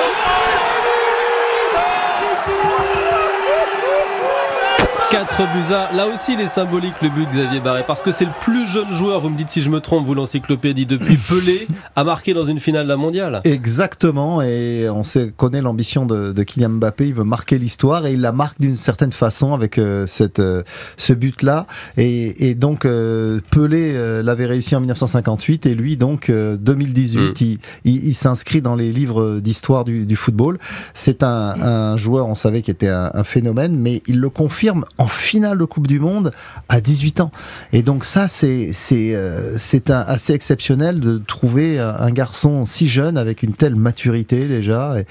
[5.17, 5.95] 4 buts à.
[5.95, 8.67] Là aussi, il est symbolique le but de Xavier Barret parce que c'est le plus
[8.67, 12.35] jeune joueur, vous me dites si je me trompe, vous l'encyclopédie, depuis Pelé, à marquer
[12.35, 13.41] dans une finale de la mondiale.
[13.45, 18.13] Exactement, et on sait, connaît l'ambition de, de, Kylian Mbappé, il veut marquer l'histoire et
[18.13, 20.63] il la marque d'une certaine façon avec euh, cette, euh,
[20.99, 21.67] ce but-là.
[21.97, 27.59] Et, et, donc, euh, Pelé l'avait réussi en 1958 et lui, donc, 2018, mm.
[27.87, 30.59] il, il, s'inscrit dans les livres d'histoire du, du, football.
[30.93, 34.85] C'est un, un, joueur, on savait, qui était un, un phénomène, mais il le confirme
[34.99, 36.33] en en finale de Coupe du Monde
[36.69, 37.31] à 18 ans.
[37.73, 39.57] Et donc ça, c'est c'est euh,
[39.89, 44.99] assez exceptionnel de trouver un garçon si jeune avec une telle maturité déjà.
[44.99, 45.07] Et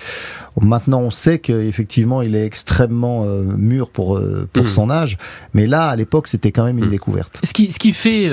[0.59, 4.67] maintenant, on sait qu'effectivement, il est extrêmement euh, mûr pour euh, pour mmh.
[4.67, 5.17] son âge,
[5.53, 6.89] mais là, à l'époque, c'était quand même une mmh.
[6.89, 7.39] découverte.
[7.43, 8.29] Ce qui ce qui fait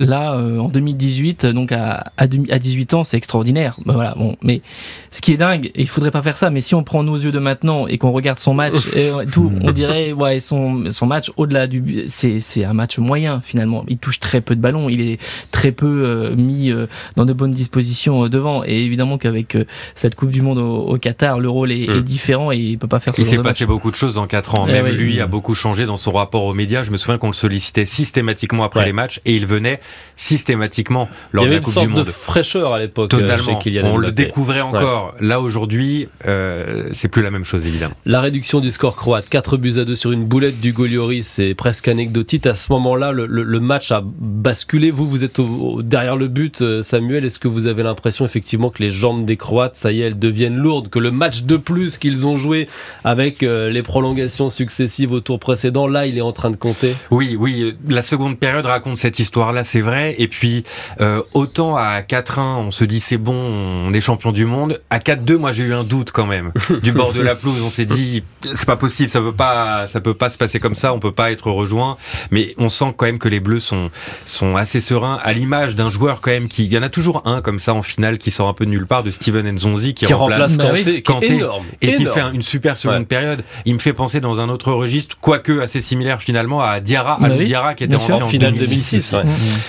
[0.00, 3.76] là en 2018, donc à à 18 ans, c'est extraordinaire.
[3.86, 4.62] Ben voilà, bon, mais
[5.12, 7.30] ce qui est dingue, il faudrait pas faire ça, mais si on prend nos yeux
[7.30, 11.30] de maintenant et qu'on regarde son match et tout, on dirait ouais son son match
[11.36, 13.84] au-delà du c'est c'est un match moyen finalement.
[13.88, 15.18] Il touche très peu de ballons, il est
[15.50, 19.56] très peu euh, mis euh, dans de bonnes dispositions euh, devant et évidemment qu'avec
[19.94, 22.00] cette Coupe du Monde au, Qatar, le rôle est, hmm.
[22.02, 23.12] différent et il peut pas faire.
[23.16, 24.66] il s'est passé beaucoup de choses en quatre ans.
[24.68, 26.82] Eh Même lui a beaucoup changé dans son rapport aux médias.
[26.82, 29.80] Je me souviens qu'on le sollicitait systématiquement après les matchs et il venait
[30.16, 32.06] systématiquement lors de la Coupe du Monde.
[32.06, 33.10] de fraîcheur à l'époque.
[33.10, 33.58] Totalement.
[33.84, 35.14] On le découvrait encore.
[35.20, 36.08] Là aujourd'hui,
[36.92, 37.94] c'est plus la même chose évidemment.
[38.06, 41.54] La réduction du score croate, 4 buts à 2 sur une boulette du Goliori, c'est
[41.54, 42.46] presque anecdotique.
[42.46, 44.90] À ce moment-là, le, le, match a basculé.
[44.90, 45.40] Vous, vous êtes
[45.80, 47.24] derrière le but, euh, Samuel.
[47.24, 50.18] Est-ce que vous avez l'impression effectivement que les jambes des Croates, ça y est, elles
[50.18, 52.68] deviennent lourdes, que le match de plus qu'ils ont joué
[53.04, 56.94] avec euh, les prolongations successives au tour précédent, là, il est en train de compter?
[57.10, 57.76] Oui, oui.
[57.88, 60.14] La seconde période raconte cette histoire-là, c'est vrai.
[60.18, 60.64] Et puis,
[61.00, 64.80] euh, autant à 4-1, on se dit c'est bon, on est champion du monde.
[64.90, 66.52] À 4-2, moi, j'ai eu un doute quand même.
[66.82, 70.00] du bord de la pelouse, on s'est dit c'est pas possible, ça peut pas, ça
[70.00, 71.96] peut pas se passer comme ça, on peut pas être rejoint.
[72.30, 73.90] Mais on sent quand même que les Bleus sont
[74.26, 77.22] sont assez sereins, à l'image d'un joueur quand même qui, il y en a toujours
[77.26, 79.94] un comme ça en finale qui sort un peu de nulle part, de Steven Nzonzi
[79.94, 80.56] qui, remplace,
[81.04, 83.42] Kanté, énorme, et qui fait une super seconde période.
[83.64, 87.28] Il me fait penser dans un autre registre, quoique assez similaire finalement à Diarra, à
[87.30, 89.16] Diarra qui était en finale 2006.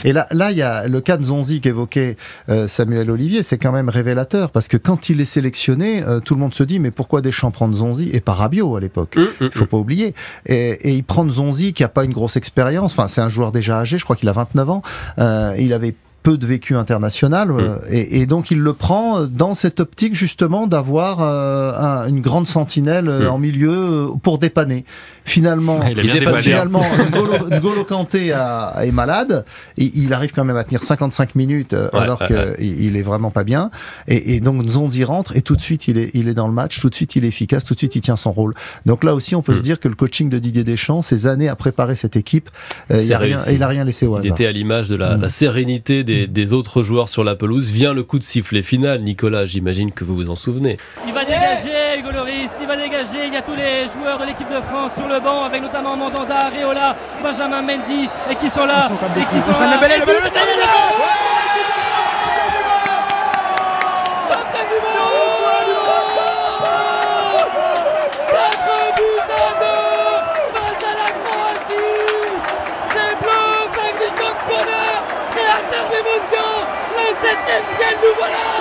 [0.04, 2.18] Et là, là, il y a le cas de Zonzi qu'évoquait
[2.50, 6.34] euh, Samuel Olivier, c'est quand même révélateur parce que quand il est sélectionné, euh, tout
[6.34, 9.16] le monde se dit mais pourquoi Deschamps prend Zonzi et pas Rabiot à l'époque?
[9.18, 9.68] Hum, hum, Il faut hum.
[9.68, 10.14] pas oublier.
[10.46, 12.94] Et, et il prend Zonzi qui a pas une grosse expérience.
[12.94, 13.98] Enfin, c'est un joueur déjà âgé.
[13.98, 14.82] Je crois qu'il a 29 ans.
[15.18, 15.96] Euh, il avait
[16.30, 17.80] peu de vécu international euh, mm.
[17.92, 23.06] et, et, donc il le prend dans cette optique justement d'avoir euh, une grande sentinelle
[23.06, 23.28] mm.
[23.28, 24.86] en milieu pour dépanner.
[25.26, 25.80] Finalement,
[26.38, 26.84] finalement,
[27.52, 29.46] N'Golo Kanté a, est malade.
[29.78, 33.44] Et il arrive quand même à tenir 55 minutes euh, alors qu'il est vraiment pas
[33.44, 33.72] bien.
[34.08, 36.54] Et, et donc Zonzi rentre et tout de suite il est, il est dans le
[36.54, 38.54] match, tout de suite il est efficace, tout de suite il tient son rôle.
[38.86, 39.58] Donc là aussi on peut mm.
[39.58, 42.50] se dire que le coaching de Didier Deschamps, ces années à préparer cette équipe,
[42.92, 44.26] euh, il, a rien, il a rien laissé au hasard.
[44.26, 47.70] Il était à l'image de la, la sérénité des, des, autres joueurs sur la pelouse.
[47.70, 49.02] Vient le coup de sifflet final.
[49.02, 50.78] Nicolas, j'imagine que vous vous en souvenez.
[51.08, 53.28] Il va dégager Hugo Loris, il va dégager.
[53.28, 56.48] Il y a tous les joueurs de l'équipe de France sur le avec notamment Mandanda,
[56.48, 58.90] Areola, Benjamin Mendy, et qui sont là.
[59.18, 59.80] et qui sont là.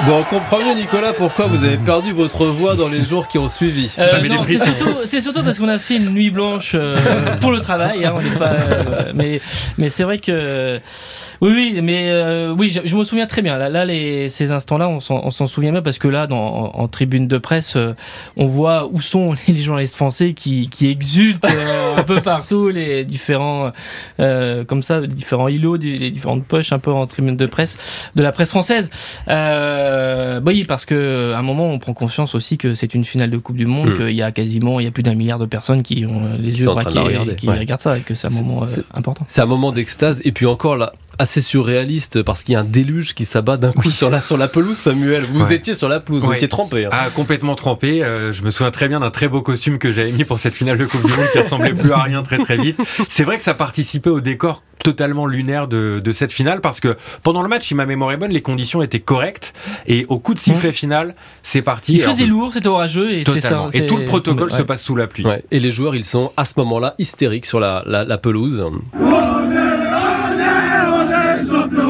[0.06, 3.36] Bon, on comprend mieux, Nicolas, pourquoi vous avez perdu votre voix dans les jours qui
[3.38, 3.90] ont suivi.
[3.98, 4.06] Euh,
[5.04, 8.04] c'est surtout, parce qu'on a fait une nuit blanche euh, pour le travail.
[8.04, 9.40] Hein, on pas, euh, mais
[9.76, 10.80] mais c'est vrai que
[11.40, 13.58] oui, oui, mais euh, oui, je, me souviens très bien.
[13.58, 17.28] Là, là les, ces instants-là, on s'en souvient bien parce que là, dans, en, tribune
[17.28, 17.94] de presse, euh,
[18.36, 23.04] on voit où sont les journalistes français qui, qui exultent euh, un peu partout, les
[23.04, 23.72] différents,
[24.18, 28.22] comme ça, les différents îlots, les différentes poches un peu en tribune de presse de
[28.22, 28.90] la presse française.
[29.26, 33.30] Bah oui, parce que à un moment, on prend conscience aussi que c'est une finale
[33.30, 33.96] de Coupe du Monde, hmm.
[33.96, 36.58] qu'il y a quasiment, il y a plus d'un milliard de personnes qui ont les
[36.58, 36.98] yeux braqués,
[37.30, 39.24] et qui regardent ça, et que c'est un moment important.
[39.28, 40.20] C'est un moment d'extase.
[40.24, 40.92] Et puis encore là
[41.28, 44.38] assez surréaliste parce qu'il y a un déluge qui s'abat d'un coup sur la sur
[44.38, 45.24] la pelouse Samuel.
[45.30, 46.90] Vous étiez sur la pelouse vous étiez trempé hein.
[46.90, 48.02] ah complètement trempé.
[48.02, 50.54] Euh, je me souviens très bien d'un très beau costume que j'avais mis pour cette
[50.54, 52.78] finale de Coupe du Monde qui ressemblait plus à rien très très vite.
[53.08, 56.96] C'est vrai que ça participait au décor totalement lunaire de, de cette finale parce que
[57.22, 59.52] pendant le match si ma mémoire est bonne les conditions étaient correctes
[59.88, 61.94] et au coup de sifflet final c'est parti.
[61.94, 64.96] Il faisait lourd c'était orageux et c'est ça et tout le protocole se passe sous
[64.96, 65.26] la pluie.
[65.50, 68.64] Et les joueurs ils sont à ce moment-là hystériques sur la, la, la pelouse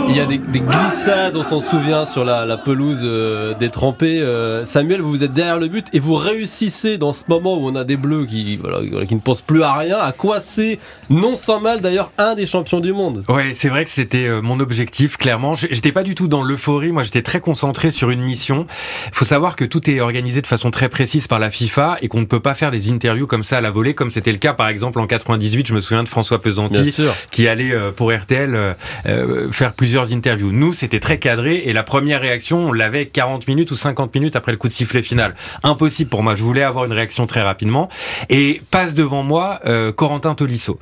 [0.08, 4.20] il y a des, glissades, on s'en souvient, sur la, pelouse euh, détrempée.
[4.20, 7.74] Euh, Samuel, vous êtes derrière le but et vous réussissez dans ce moment où on
[7.74, 10.78] a des bleus qui, voilà, qui ne pensent plus à rien, à quoi c'est
[11.10, 13.24] non sans mal d'ailleurs un des champions du monde.
[13.28, 15.54] Ouais, c'est vrai que c'était euh, mon objectif, clairement.
[15.54, 18.66] J'étais pas du tout dans l'euphorie, moi j'étais très concentré sur une mission.
[19.08, 22.08] Il faut savoir que tout est organisé de façon très précise par la FIFA et
[22.08, 24.38] qu'on ne peut pas faire des interviews comme ça à la volée, comme c'était le
[24.38, 26.96] cas par exemple en 98, je me souviens de François Pesanti
[27.30, 28.76] qui allait pour RTL
[29.52, 30.52] faire plusieurs plusieurs interviews.
[30.52, 34.36] Nous, c'était très cadré et la première réaction, on l'avait 40 minutes ou 50 minutes
[34.36, 35.34] après le coup de sifflet final.
[35.64, 36.36] Impossible pour moi.
[36.36, 37.88] Je voulais avoir une réaction très rapidement
[38.28, 40.78] et passe devant moi euh, Corentin Tolisso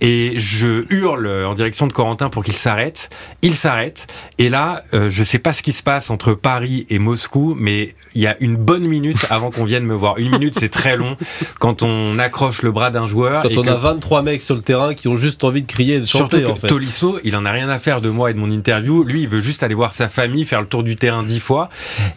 [0.00, 3.10] et je hurle en direction de Corentin pour qu'il s'arrête.
[3.42, 4.06] Il s'arrête
[4.38, 7.94] et là, euh, je sais pas ce qui se passe entre Paris et Moscou, mais
[8.14, 10.16] il y a une bonne minute avant qu'on vienne me voir.
[10.18, 11.16] Une minute, c'est très long
[11.60, 13.42] quand on accroche le bras d'un joueur.
[13.42, 15.66] Quand et on que- a 23 mecs sur le terrain qui ont juste envie de
[15.70, 16.68] crier et de chanter, Surtout que en fait.
[16.68, 19.04] Tolisso, il en a rien à faire de moi et de mon interview.
[19.04, 21.68] Lui, il veut juste aller voir sa famille, faire le tour du terrain dix fois.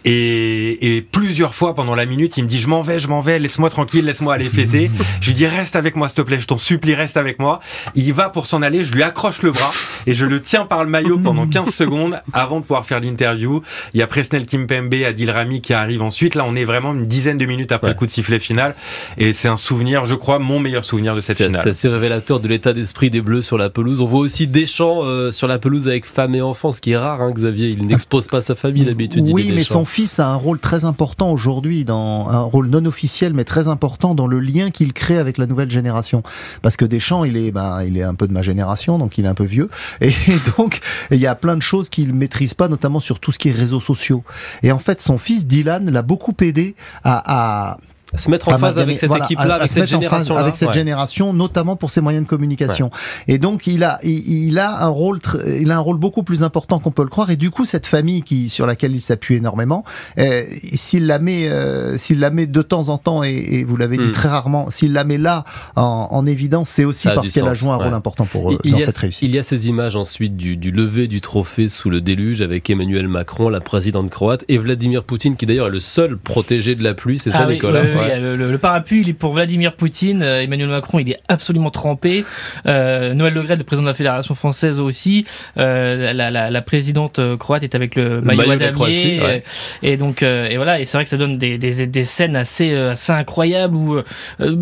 [0.06, 3.21] Et, et plusieurs fois pendant la minute, il me dit je m'en vais, je m'en
[3.21, 4.89] vais, laisse-moi tranquille, laisse-moi aller fêter.
[5.21, 7.60] je lui dis reste avec moi s'il te plaît, je t'en supplie, reste avec moi.
[7.95, 9.71] Il va pour s'en aller, je lui accroche le bras
[10.06, 13.62] et je le tiens par le maillot pendant 15 secondes avant de pouvoir faire l'interview.
[13.93, 16.36] Il y a Presnel Kimpembe, Adil Rami qui arrive ensuite.
[16.36, 18.76] Là, on est vraiment une dizaine de minutes après le coup de sifflet final.
[19.17, 21.62] Et c'est un souvenir, je crois, mon meilleur souvenir de cette finale.
[21.63, 24.02] c'est assez révélateur de l'état d'esprit des Bleus sur la pelouse.
[24.02, 26.98] On voit aussi Deschamps euh, sur la pelouse avec femme et enfants, ce qui est
[26.98, 27.70] rare, hein, Xavier.
[27.70, 29.28] Il n'expose pas sa famille d'habitude.
[29.32, 33.34] Oui, mais son fils a un rôle très important aujourd'hui, dans un rôle non officiel,
[33.34, 36.24] mais très important dans le lien qu'il crée avec la nouvelle génération.
[36.62, 39.26] Parce que Deschamps, il est, ben, il est un peu de ma génération, donc il
[39.26, 39.70] est un peu vieux,
[40.02, 40.12] et
[40.58, 43.50] donc il y a plein de choses qu'il maîtrise pas, notamment sur tout ce qui
[43.50, 44.24] est réseaux sociaux.
[44.63, 47.78] Et en fait, son fils Dylan l'a beaucoup aidé à, à
[48.15, 50.74] se mettre en phase avec cette voilà, équipe-là, avec cette avec Ouais.
[50.74, 52.89] génération, notamment pour ses moyens de communication.
[53.28, 55.20] Et donc il a, il, il a un rôle,
[55.60, 57.30] il a un rôle beaucoup plus important qu'on peut le croire.
[57.32, 59.84] Et du coup, cette famille qui sur laquelle il s'appuie énormément,
[60.17, 60.43] euh,
[60.74, 63.98] s'il la met, euh, s'il la met de temps en temps et, et vous l'avez
[63.98, 64.12] dit Hmm.
[64.12, 65.43] très rarement, s'il la met là
[65.76, 67.86] en, en évidence, c'est aussi Ça a parce qu'elle a joué un ouais.
[67.86, 69.24] rôle important pour eux Il- dans y a- cette réussite.
[69.28, 72.70] Il y a ces images ensuite du, du lever du trophée sous le déluge avec
[72.70, 76.84] Emmanuel Macron, la présidente croate, et Vladimir Poutine, qui d'ailleurs est le seul protégé de
[76.84, 78.20] la pluie, c'est ça, Ah oui, Nicolas Ouais.
[78.20, 80.22] le, le- le parapluie, il est pour Vladimir Poutine.
[80.24, 82.26] euh, Emmanuel Macron, il est absolument trempé.
[82.66, 85.26] Euh, Noël Le Gret, le président de la Fédération française aussi.
[85.58, 88.72] Euh, la, la, la présidente euh, croate est avec le, maillot, maillot de la à
[88.72, 89.22] Croatie, damier.
[89.22, 89.44] ouais.
[89.84, 90.80] euh, Et donc, euh, et voilà.
[90.80, 93.96] Et c'est vrai que ça donne des, des, des scènes assez, euh, assez incroyables où
[93.96, 94.04] euh,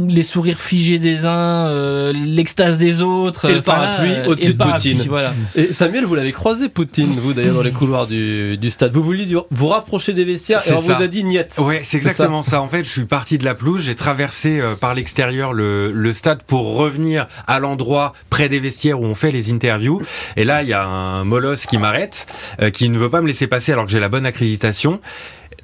[0.08, 3.50] les sourires figés des uns, euh, l'extase des autres.
[3.50, 5.10] Et le parapluie euh, et au-dessus le de parapluie, Poutine.
[5.10, 5.34] Voilà.
[5.56, 8.92] Et Samuel, vous l'avez croisé Poutine, vous d'ailleurs, dans les couloirs du, du stade.
[8.94, 10.94] Vous vouliez du- vous rapprocher des vestiaires et on ça.
[10.94, 11.40] vous a dit niet.
[11.58, 12.62] Ouais, c'est exactement ça.
[12.62, 16.44] En fait, je suis parti de la pelouse, j'ai traversé euh, par l'extérieur le, stade
[16.44, 20.02] pour revenir à l'endroit près des vestiaires où on fait les interviews.
[20.38, 22.28] Et là, il y a un molosse qui m'arrête,
[22.62, 25.02] euh, qui ne veut pas me laisser passer alors que j'ai la bonne accréditation.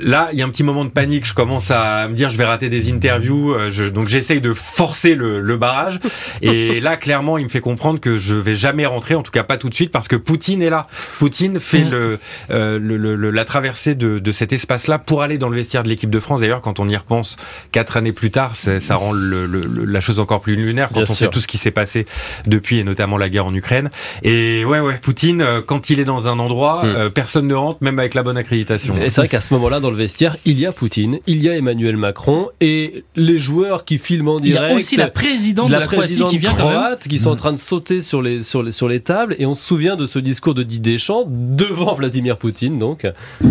[0.01, 1.25] Là, il y a un petit moment de panique.
[1.27, 3.53] Je commence à me dire, je vais rater des interviews.
[3.53, 5.99] euh, je- donc, j'essaye de forcer le, le barrage.
[6.41, 9.43] Et là, clairement, il me fait comprendre que je vais jamais rentrer, en tout cas
[9.43, 10.87] pas tout de suite, parce que Poutine est là.
[11.19, 15.49] Poutine fait le, euh, le- le- la traversée de, de cet espace-là pour aller dans
[15.49, 16.41] le vestiaire de l'équipe de France.
[16.41, 17.37] D'ailleurs, quand on y repense
[17.71, 20.95] quatre années plus tard, ça rend le- le- le- la chose encore plus lunaire quand
[21.01, 21.27] Bien on sûr.
[21.27, 22.05] sait tout ce qui s'est passé
[22.47, 23.89] depuis, et notamment la guerre en Ukraine.
[24.23, 26.95] Et ouais, ouais, Poutine, euh, quand il est dans un endroit, Mhm.
[26.95, 28.95] euh, personne ne rentre, même avec la bonne accréditation.
[28.97, 31.49] Et c'est vrai qu'à ce moment-là, dans le vestiaire, il y a Poutine, il y
[31.49, 34.73] a Emmanuel Macron et les joueurs qui filment en Il y direct.
[34.73, 36.73] a aussi la présidente de la Croatie présidente qui vient quand même.
[36.77, 39.35] croate qui sont en train de sauter sur les, sur, les, sur les tables.
[39.39, 42.77] Et on se souvient de ce discours de Didier Deschamps devant Vladimir Poutine.
[42.77, 43.05] Donc,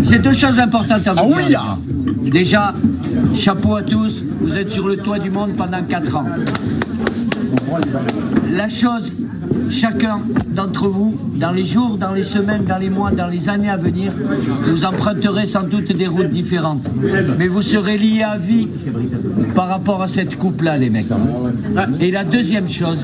[0.09, 1.79] J'ai deux choses importantes à vous Ah oui, ah.
[2.31, 2.74] Déjà,
[3.37, 6.26] chapeau à tous, vous êtes sur le toit du monde pendant 4 ans.
[8.52, 9.12] La chose,
[9.70, 13.70] chacun d'entre vous, dans les jours, dans les semaines, dans les mois, dans les années
[13.70, 14.12] à venir,
[14.64, 16.86] vous emprunterez sans doute des routes différentes.
[17.38, 18.68] Mais vous serez liés à vie
[19.54, 21.06] par rapport à cette coupe-là, les mecs.
[22.00, 22.98] Et la deuxième chose,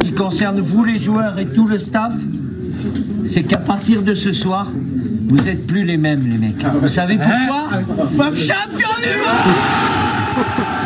[0.00, 2.14] qui concerne vous les joueurs et tout le staff,
[3.24, 4.70] c'est qu'à partir de ce soir,
[5.28, 6.64] vous n'êtes plus les mêmes, les mecs.
[6.80, 7.82] Vous savez pourquoi?
[8.30, 10.77] Champion du monde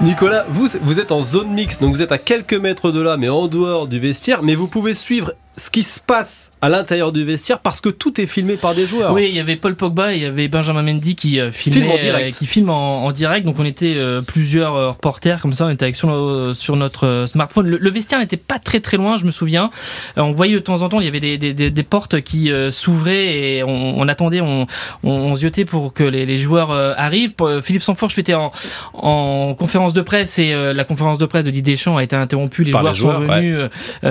[0.00, 3.16] Nicolas, vous, vous êtes en zone mixte, donc vous êtes à quelques mètres de là,
[3.16, 4.44] mais en dehors du vestiaire.
[4.44, 8.20] Mais vous pouvez suivre ce qui se passe à l'intérieur du vestiaire parce que tout
[8.20, 9.12] est filmé par des joueurs.
[9.12, 11.80] Oui, il y avait Paul Pogba et il y avait Benjamin Mendy qui euh, filmait,
[11.80, 12.34] Filme en direct.
[12.34, 13.46] euh, qui filme en, en direct.
[13.46, 17.26] Donc on était euh, plusieurs reporters comme ça, on était avec sur, nos- sur notre
[17.28, 17.66] smartphone.
[17.68, 19.70] Le, le vestiaire n'était pas très très loin, je me souviens.
[20.16, 22.20] Euh, on voyait de temps en temps, il y avait des, des, des, des portes
[22.22, 23.26] qui euh, s'ouvraient
[23.58, 24.66] et on, on attendait, on,
[25.04, 27.32] on, on ziotait pour que les, les joueurs arrivent.
[27.34, 28.52] Pour- Philippe Sanfourche était en,
[28.94, 32.64] en conférence de presse et la conférence de presse de Didier Deschamps a été interrompue.
[32.64, 33.58] Les joueurs, les joueurs, sont venus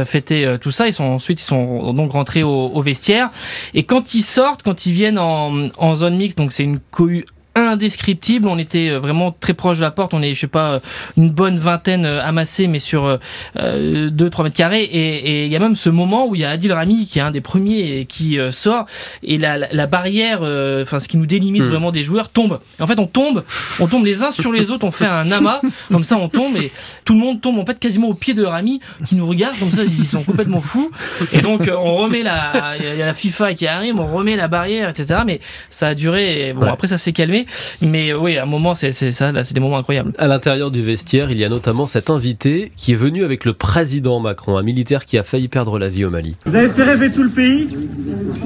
[0.06, 0.88] fêter tout ça.
[0.88, 3.30] Ils sont ensuite ils sont donc rentrés au, vestiaire.
[3.74, 7.26] Et quand ils sortent, quand ils viennent en, en zone mixte, donc c'est une cohue
[7.66, 8.48] indescriptible.
[8.48, 10.14] On était euh, vraiment très proche de la porte.
[10.14, 10.82] On est, je sais pas,
[11.18, 13.20] une bonne vingtaine amassés, mais sur
[13.56, 14.84] 2-3 mètres carrés.
[14.84, 17.22] Et il y a même ce moment où il y a Adil Rami qui est
[17.22, 18.86] un des premiers qui sort
[19.24, 20.42] et la, la, barrière,
[20.82, 21.70] enfin ce qui nous délimite hmm.
[21.70, 22.60] vraiment des joueurs tombe.
[22.80, 23.44] Et en fait, on tombe,
[23.80, 24.86] on tombe les uns sur les autres.
[24.86, 26.72] On fait un amas comme ça, on tombe et
[27.06, 29.72] tout le monde tombe en fait quasiment au pied de Rami qui nous regarde comme
[29.72, 29.84] ça.
[29.84, 30.92] Ils sont complètement fous.
[31.34, 34.48] Et donc on remet la, il y a la FIFA qui arrive, on remet la
[34.48, 35.22] barrière, etc.
[35.26, 35.40] Mais
[35.70, 36.54] ça a duré.
[36.54, 37.46] bon, après ça s'est calmé.
[37.82, 40.14] Mais oui, à un moment, c'est ça, là, c'est des moments incroyables.
[40.18, 43.54] À l'intérieur du vestiaire, il y a notamment cet invité qui est venu avec le
[43.54, 46.36] président Macron, un militaire qui a failli perdre la vie au Mali.
[46.46, 47.68] Vous avez fait rêver tout le pays.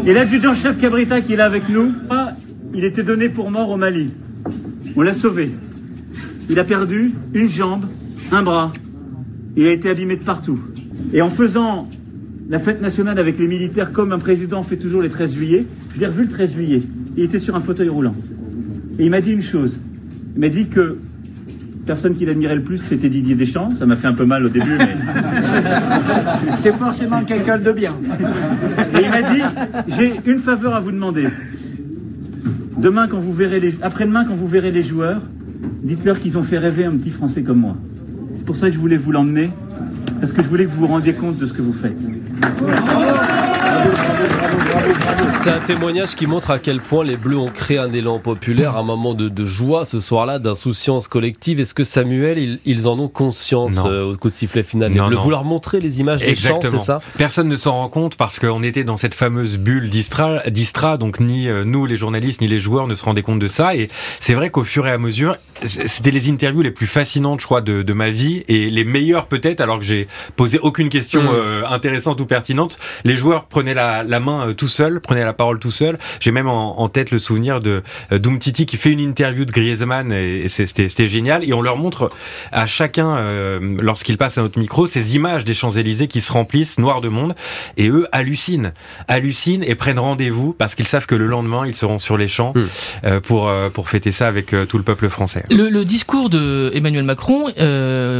[0.06, 1.94] Et l'adjudant-chef Cabrita qui est là avec nous,
[2.74, 4.12] il était donné pour mort au Mali.
[4.96, 5.52] On l'a sauvé.
[6.50, 7.86] Il a perdu une jambe,
[8.32, 8.72] un bras.
[9.56, 10.60] Il a été abîmé de partout.
[11.14, 11.88] Et en faisant
[12.50, 16.00] la fête nationale avec les militaires comme un président fait toujours les 13 juillet, je
[16.00, 16.84] l'ai revu le 13 juillet.
[17.16, 18.16] Il était sur un fauteuil roulant.
[19.00, 19.80] Et il m'a dit une chose.
[20.36, 21.00] Il m'a dit que
[21.86, 23.70] personne qui l'admirait le plus, c'était Didier Deschamps.
[23.72, 24.96] Ça m'a fait un peu mal au début, mais.
[26.58, 27.96] C'est forcément quelqu'un de bien.
[28.98, 29.42] Et il m'a dit
[29.88, 31.28] J'ai une faveur à vous demander.
[32.78, 33.76] Demain, quand vous verrez les...
[33.82, 35.22] Après-demain, quand vous verrez les joueurs,
[35.84, 37.76] dites-leur qu'ils ont fait rêver un petit Français comme moi.
[38.36, 39.52] C'est pour ça que je voulais vous l'emmener,
[40.20, 41.98] parce que je voulais que vous vous rendiez compte de ce que vous faites.
[45.44, 48.78] C'est un témoignage qui montre à quel point les Bleus ont créé un élan populaire,
[48.78, 51.60] un moment de, joie ce soir-là, d'insouciance collective.
[51.60, 55.18] Est-ce que Samuel, ils, en ont conscience euh, au coup de sifflet final Les Bleus,
[55.18, 58.40] vous leur montrez les images des champs, c'est ça Personne ne s'en rend compte parce
[58.40, 62.60] qu'on était dans cette fameuse bulle d'Istra, donc ni euh, nous, les journalistes, ni les
[62.60, 63.76] joueurs ne se rendaient compte de ça.
[63.76, 63.88] Et
[64.20, 67.62] c'est vrai qu'au fur et à mesure, c'était les interviews les plus fascinantes, je crois,
[67.62, 71.30] de, ma vie et les meilleures peut-être, alors que j'ai posé aucune question mm.
[71.34, 72.78] euh, intéressante ou pertinente.
[73.06, 75.98] Les joueurs prenaient la, main tout seuls, prenaient la parole tout seul.
[76.20, 80.12] J'ai même en, tête le souvenir de euh, Titi qui fait une interview de Griezmann
[80.12, 81.44] et, c'était génial.
[81.44, 82.10] Et on leur montre
[82.52, 86.80] à chacun, euh, lorsqu'il passe à notre micro, ces images des Champs-Élysées qui se remplissent
[86.80, 87.36] noir de monde.
[87.78, 88.72] Et eux hallucinent,
[89.08, 92.54] hallucinent et prennent rendez-vous parce qu'ils savent que le lendemain, ils seront sur les champs
[92.56, 92.64] hmm.
[93.06, 95.44] euh, pour, euh, pour fêter ça avec tout le peuple français.
[95.50, 97.46] Le, le discours de Emmanuel Macron,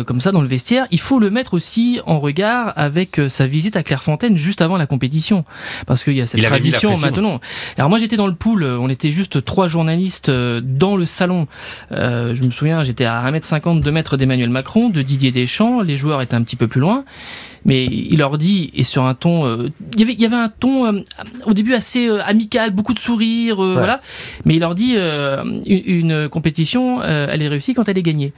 [0.06, 3.76] comme ça dans le vestiaire, il faut le mettre aussi en regard avec sa visite
[3.76, 5.41] à Clairefontaine juste avant la compétition.
[5.86, 7.40] Parce qu'il y a cette tradition maintenant.
[7.78, 11.48] Alors moi j'étais dans le pool, on était juste trois journalistes euh, dans le salon.
[11.92, 15.98] Euh, je me souviens, j'étais à 1m50, 2 mètres d'Emmanuel Macron, de Didier Deschamps, les
[15.98, 17.04] joueurs étaient un petit peu plus loin.
[17.64, 20.36] Mais il leur dit et sur un ton euh, il y avait il y avait
[20.36, 21.02] un ton euh,
[21.46, 24.02] au début assez euh, amical beaucoup de sourires voilà.
[24.46, 28.34] Mais il leur dit une, une, compétition elle est réussie quand elle est gagnée.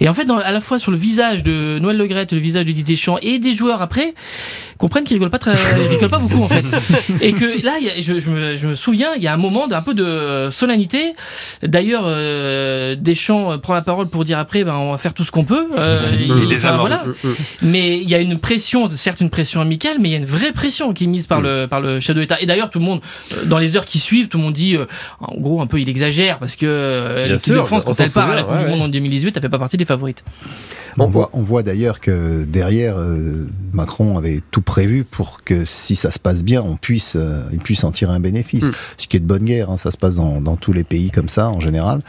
[0.00, 2.38] Et en fait dans, à la fois sur le visage de Noël Le Gret le
[2.38, 4.14] visage de Didier Deschamps et des joueurs après
[4.78, 6.64] comprennent qu'ils rigolent pas très ils rigolent pas beaucoup en fait
[7.20, 9.82] et que là je, je, me, je, me, souviens il y a un moment d'un
[9.82, 11.14] peu de solennité
[11.62, 12.04] d'ailleurs
[12.96, 15.68] Deschamps prend la parole pour dire après ben on va faire tout ce qu'on peut
[15.72, 17.02] il, voilà.
[17.62, 20.26] mais il y a une pression certes une pression amicale, mais il y a une
[20.26, 21.44] vraie pression qui est mise par mm.
[21.44, 22.40] le par le chef de l'État.
[22.40, 23.00] Et d'ailleurs, tout le monde,
[23.32, 24.86] euh, dans les heures qui suivent, tout le monde dit, euh,
[25.20, 28.30] en gros, un peu, il exagère parce que euh, l'équipe de France, quand elle part
[28.30, 30.24] à la Coupe du Monde en 2018, elle fait pas partie des favorites.
[30.98, 32.96] On, voit, on voit d'ailleurs que derrière,
[33.72, 37.16] Macron avait tout prévu pour que si ça se passe bien, on puisse,
[37.52, 38.64] il puisse en tirer un bénéfice.
[38.64, 38.70] Mm.
[38.98, 41.10] Ce qui est de bonne guerre, hein, ça se passe dans, dans tous les pays
[41.10, 42.00] comme ça en général.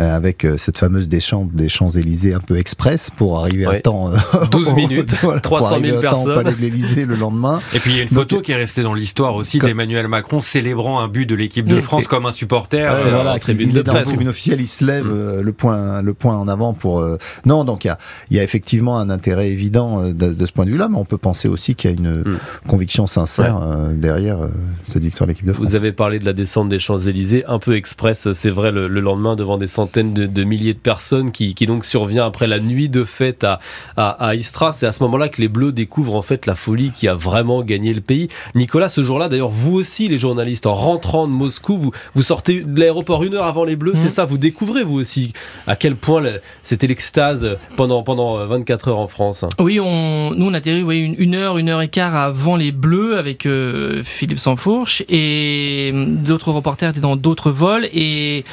[0.00, 3.80] Euh, avec euh, cette fameuse des Champs, des Champs-Élysées un peu express pour arriver à
[3.80, 4.10] temps.
[4.50, 6.32] 12 euh, minutes, 300 000 personnes.
[6.32, 7.60] Au palais de l'Élysée le lendemain.
[7.74, 10.40] Et puis il y a une photo qui est restée dans l'histoire aussi d'Emmanuel Macron
[10.40, 13.10] célébrant un but de l'équipe de France comme un supporter.
[13.10, 15.40] voilà, tribune il est dans la tribune officielle, il se lève mm.
[15.40, 17.04] le point le point en avant pour.
[17.44, 17.98] Non, donc il y a,
[18.30, 21.48] y a effectivement un intérêt évident de, ce point de vue-là, mais on peut penser
[21.48, 22.38] aussi qu'il y a une mm.
[22.68, 23.60] conviction sincère
[23.92, 24.38] derrière
[24.84, 25.68] cette victoire de l'équipe de France.
[25.68, 29.00] Vous avez parlé de la descente des Champs-Élysées, un peu express, c'est vrai, le, le
[29.00, 33.04] lendemain devant des centaines de, milliers de personnes qui, donc survient après la nuit de
[33.04, 33.60] fête à,
[33.96, 34.72] à, Istra.
[34.72, 37.62] C'est à ce moment-là que les Bleus découvrent en fait la folie qui a vraiment
[37.62, 38.28] gagné le pays.
[38.54, 42.60] Nicolas, ce jour-là, d'ailleurs, vous aussi, les journalistes, en rentrant de Moscou, vous, vous sortez
[42.60, 44.10] de l'aéroport une heure avant les Bleus, c'est mhm.
[44.10, 45.32] ça, vous découvrez vous aussi
[45.66, 46.22] à quel point
[46.62, 49.44] c'était l'extase pendant, pendant 24 heures en France?
[49.58, 52.72] Oui, on, nous on atterrit oui, une, une, heure, une heure et quart avant les
[52.72, 58.44] Bleus avec euh, Philippe Sansfourche et euh, d'autres reporters étaient dans d'autres vols et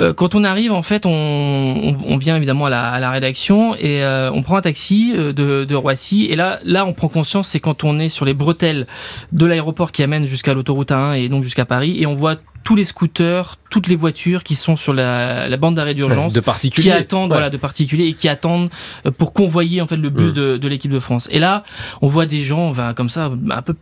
[0.00, 4.42] euh, quand on arrive en fait, on, vient évidemment à la, rédaction et euh, on
[4.42, 6.26] prend un taxi euh, de, Roissy.
[6.30, 8.86] Et là, là, on prend conscience, c'est quand on est sur les bretelles
[9.32, 12.74] de l'aéroport qui amène jusqu'à l'autoroute A1 et donc jusqu'à Paris, et on voit tous
[12.76, 16.90] les scooters, toutes les voitures qui sont sur la, la bande d'arrêt d'urgence, de particuliers,
[16.90, 18.70] qui attendent, voilà, de particuliers et qui attendent
[19.06, 20.34] euh, pour convoyer en fait le bus Mm.
[20.34, 21.28] de, de l'équipe de France.
[21.30, 21.62] Et là,
[22.02, 23.74] on voit des gens, enfin, comme ça, un peu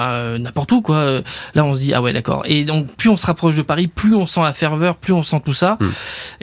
[0.00, 1.20] euh, n'importe où, quoi.
[1.54, 2.44] Là, on se dit ah ouais, d'accord.
[2.46, 5.22] Et donc, plus on se rapproche de Paris, plus on sent la ferveur, plus on
[5.22, 5.76] sent tout ça.
[5.80, 5.88] Mm.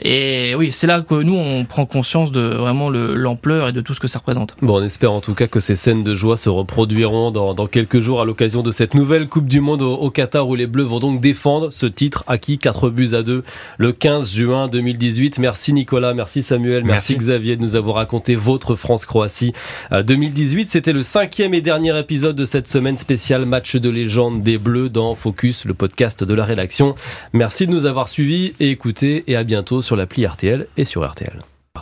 [0.00, 3.80] Et oui, c'est là que nous on prend conscience de vraiment le- l'ampleur et de
[3.80, 4.54] tout ce que ça représente.
[4.62, 7.66] Bon, on espère en tout cas que ces scènes de joie se reproduiront dans, dans
[7.66, 10.66] quelques jours à l'occasion de cette nouvelle Coupe du Monde au, au Qatar où les
[10.66, 13.44] Bleus vont donc défendre ce titre acquis 4 buts à 2
[13.78, 15.38] le 15 juin 2018.
[15.38, 17.16] Merci Nicolas, merci Samuel, merci, Merci.
[17.16, 19.52] Xavier de nous avoir raconté votre France-Croatie
[19.92, 20.68] euh, 2018.
[20.68, 24.88] C'était le cinquième et dernier épisode de cette semaine spéciale match de légende des Bleus
[24.88, 26.94] dans Focus, le podcast de la rédaction.
[27.32, 31.08] Merci de nous avoir suivis et écoutés et à bientôt sur l'appli RTL et sur
[31.08, 31.42] RTL.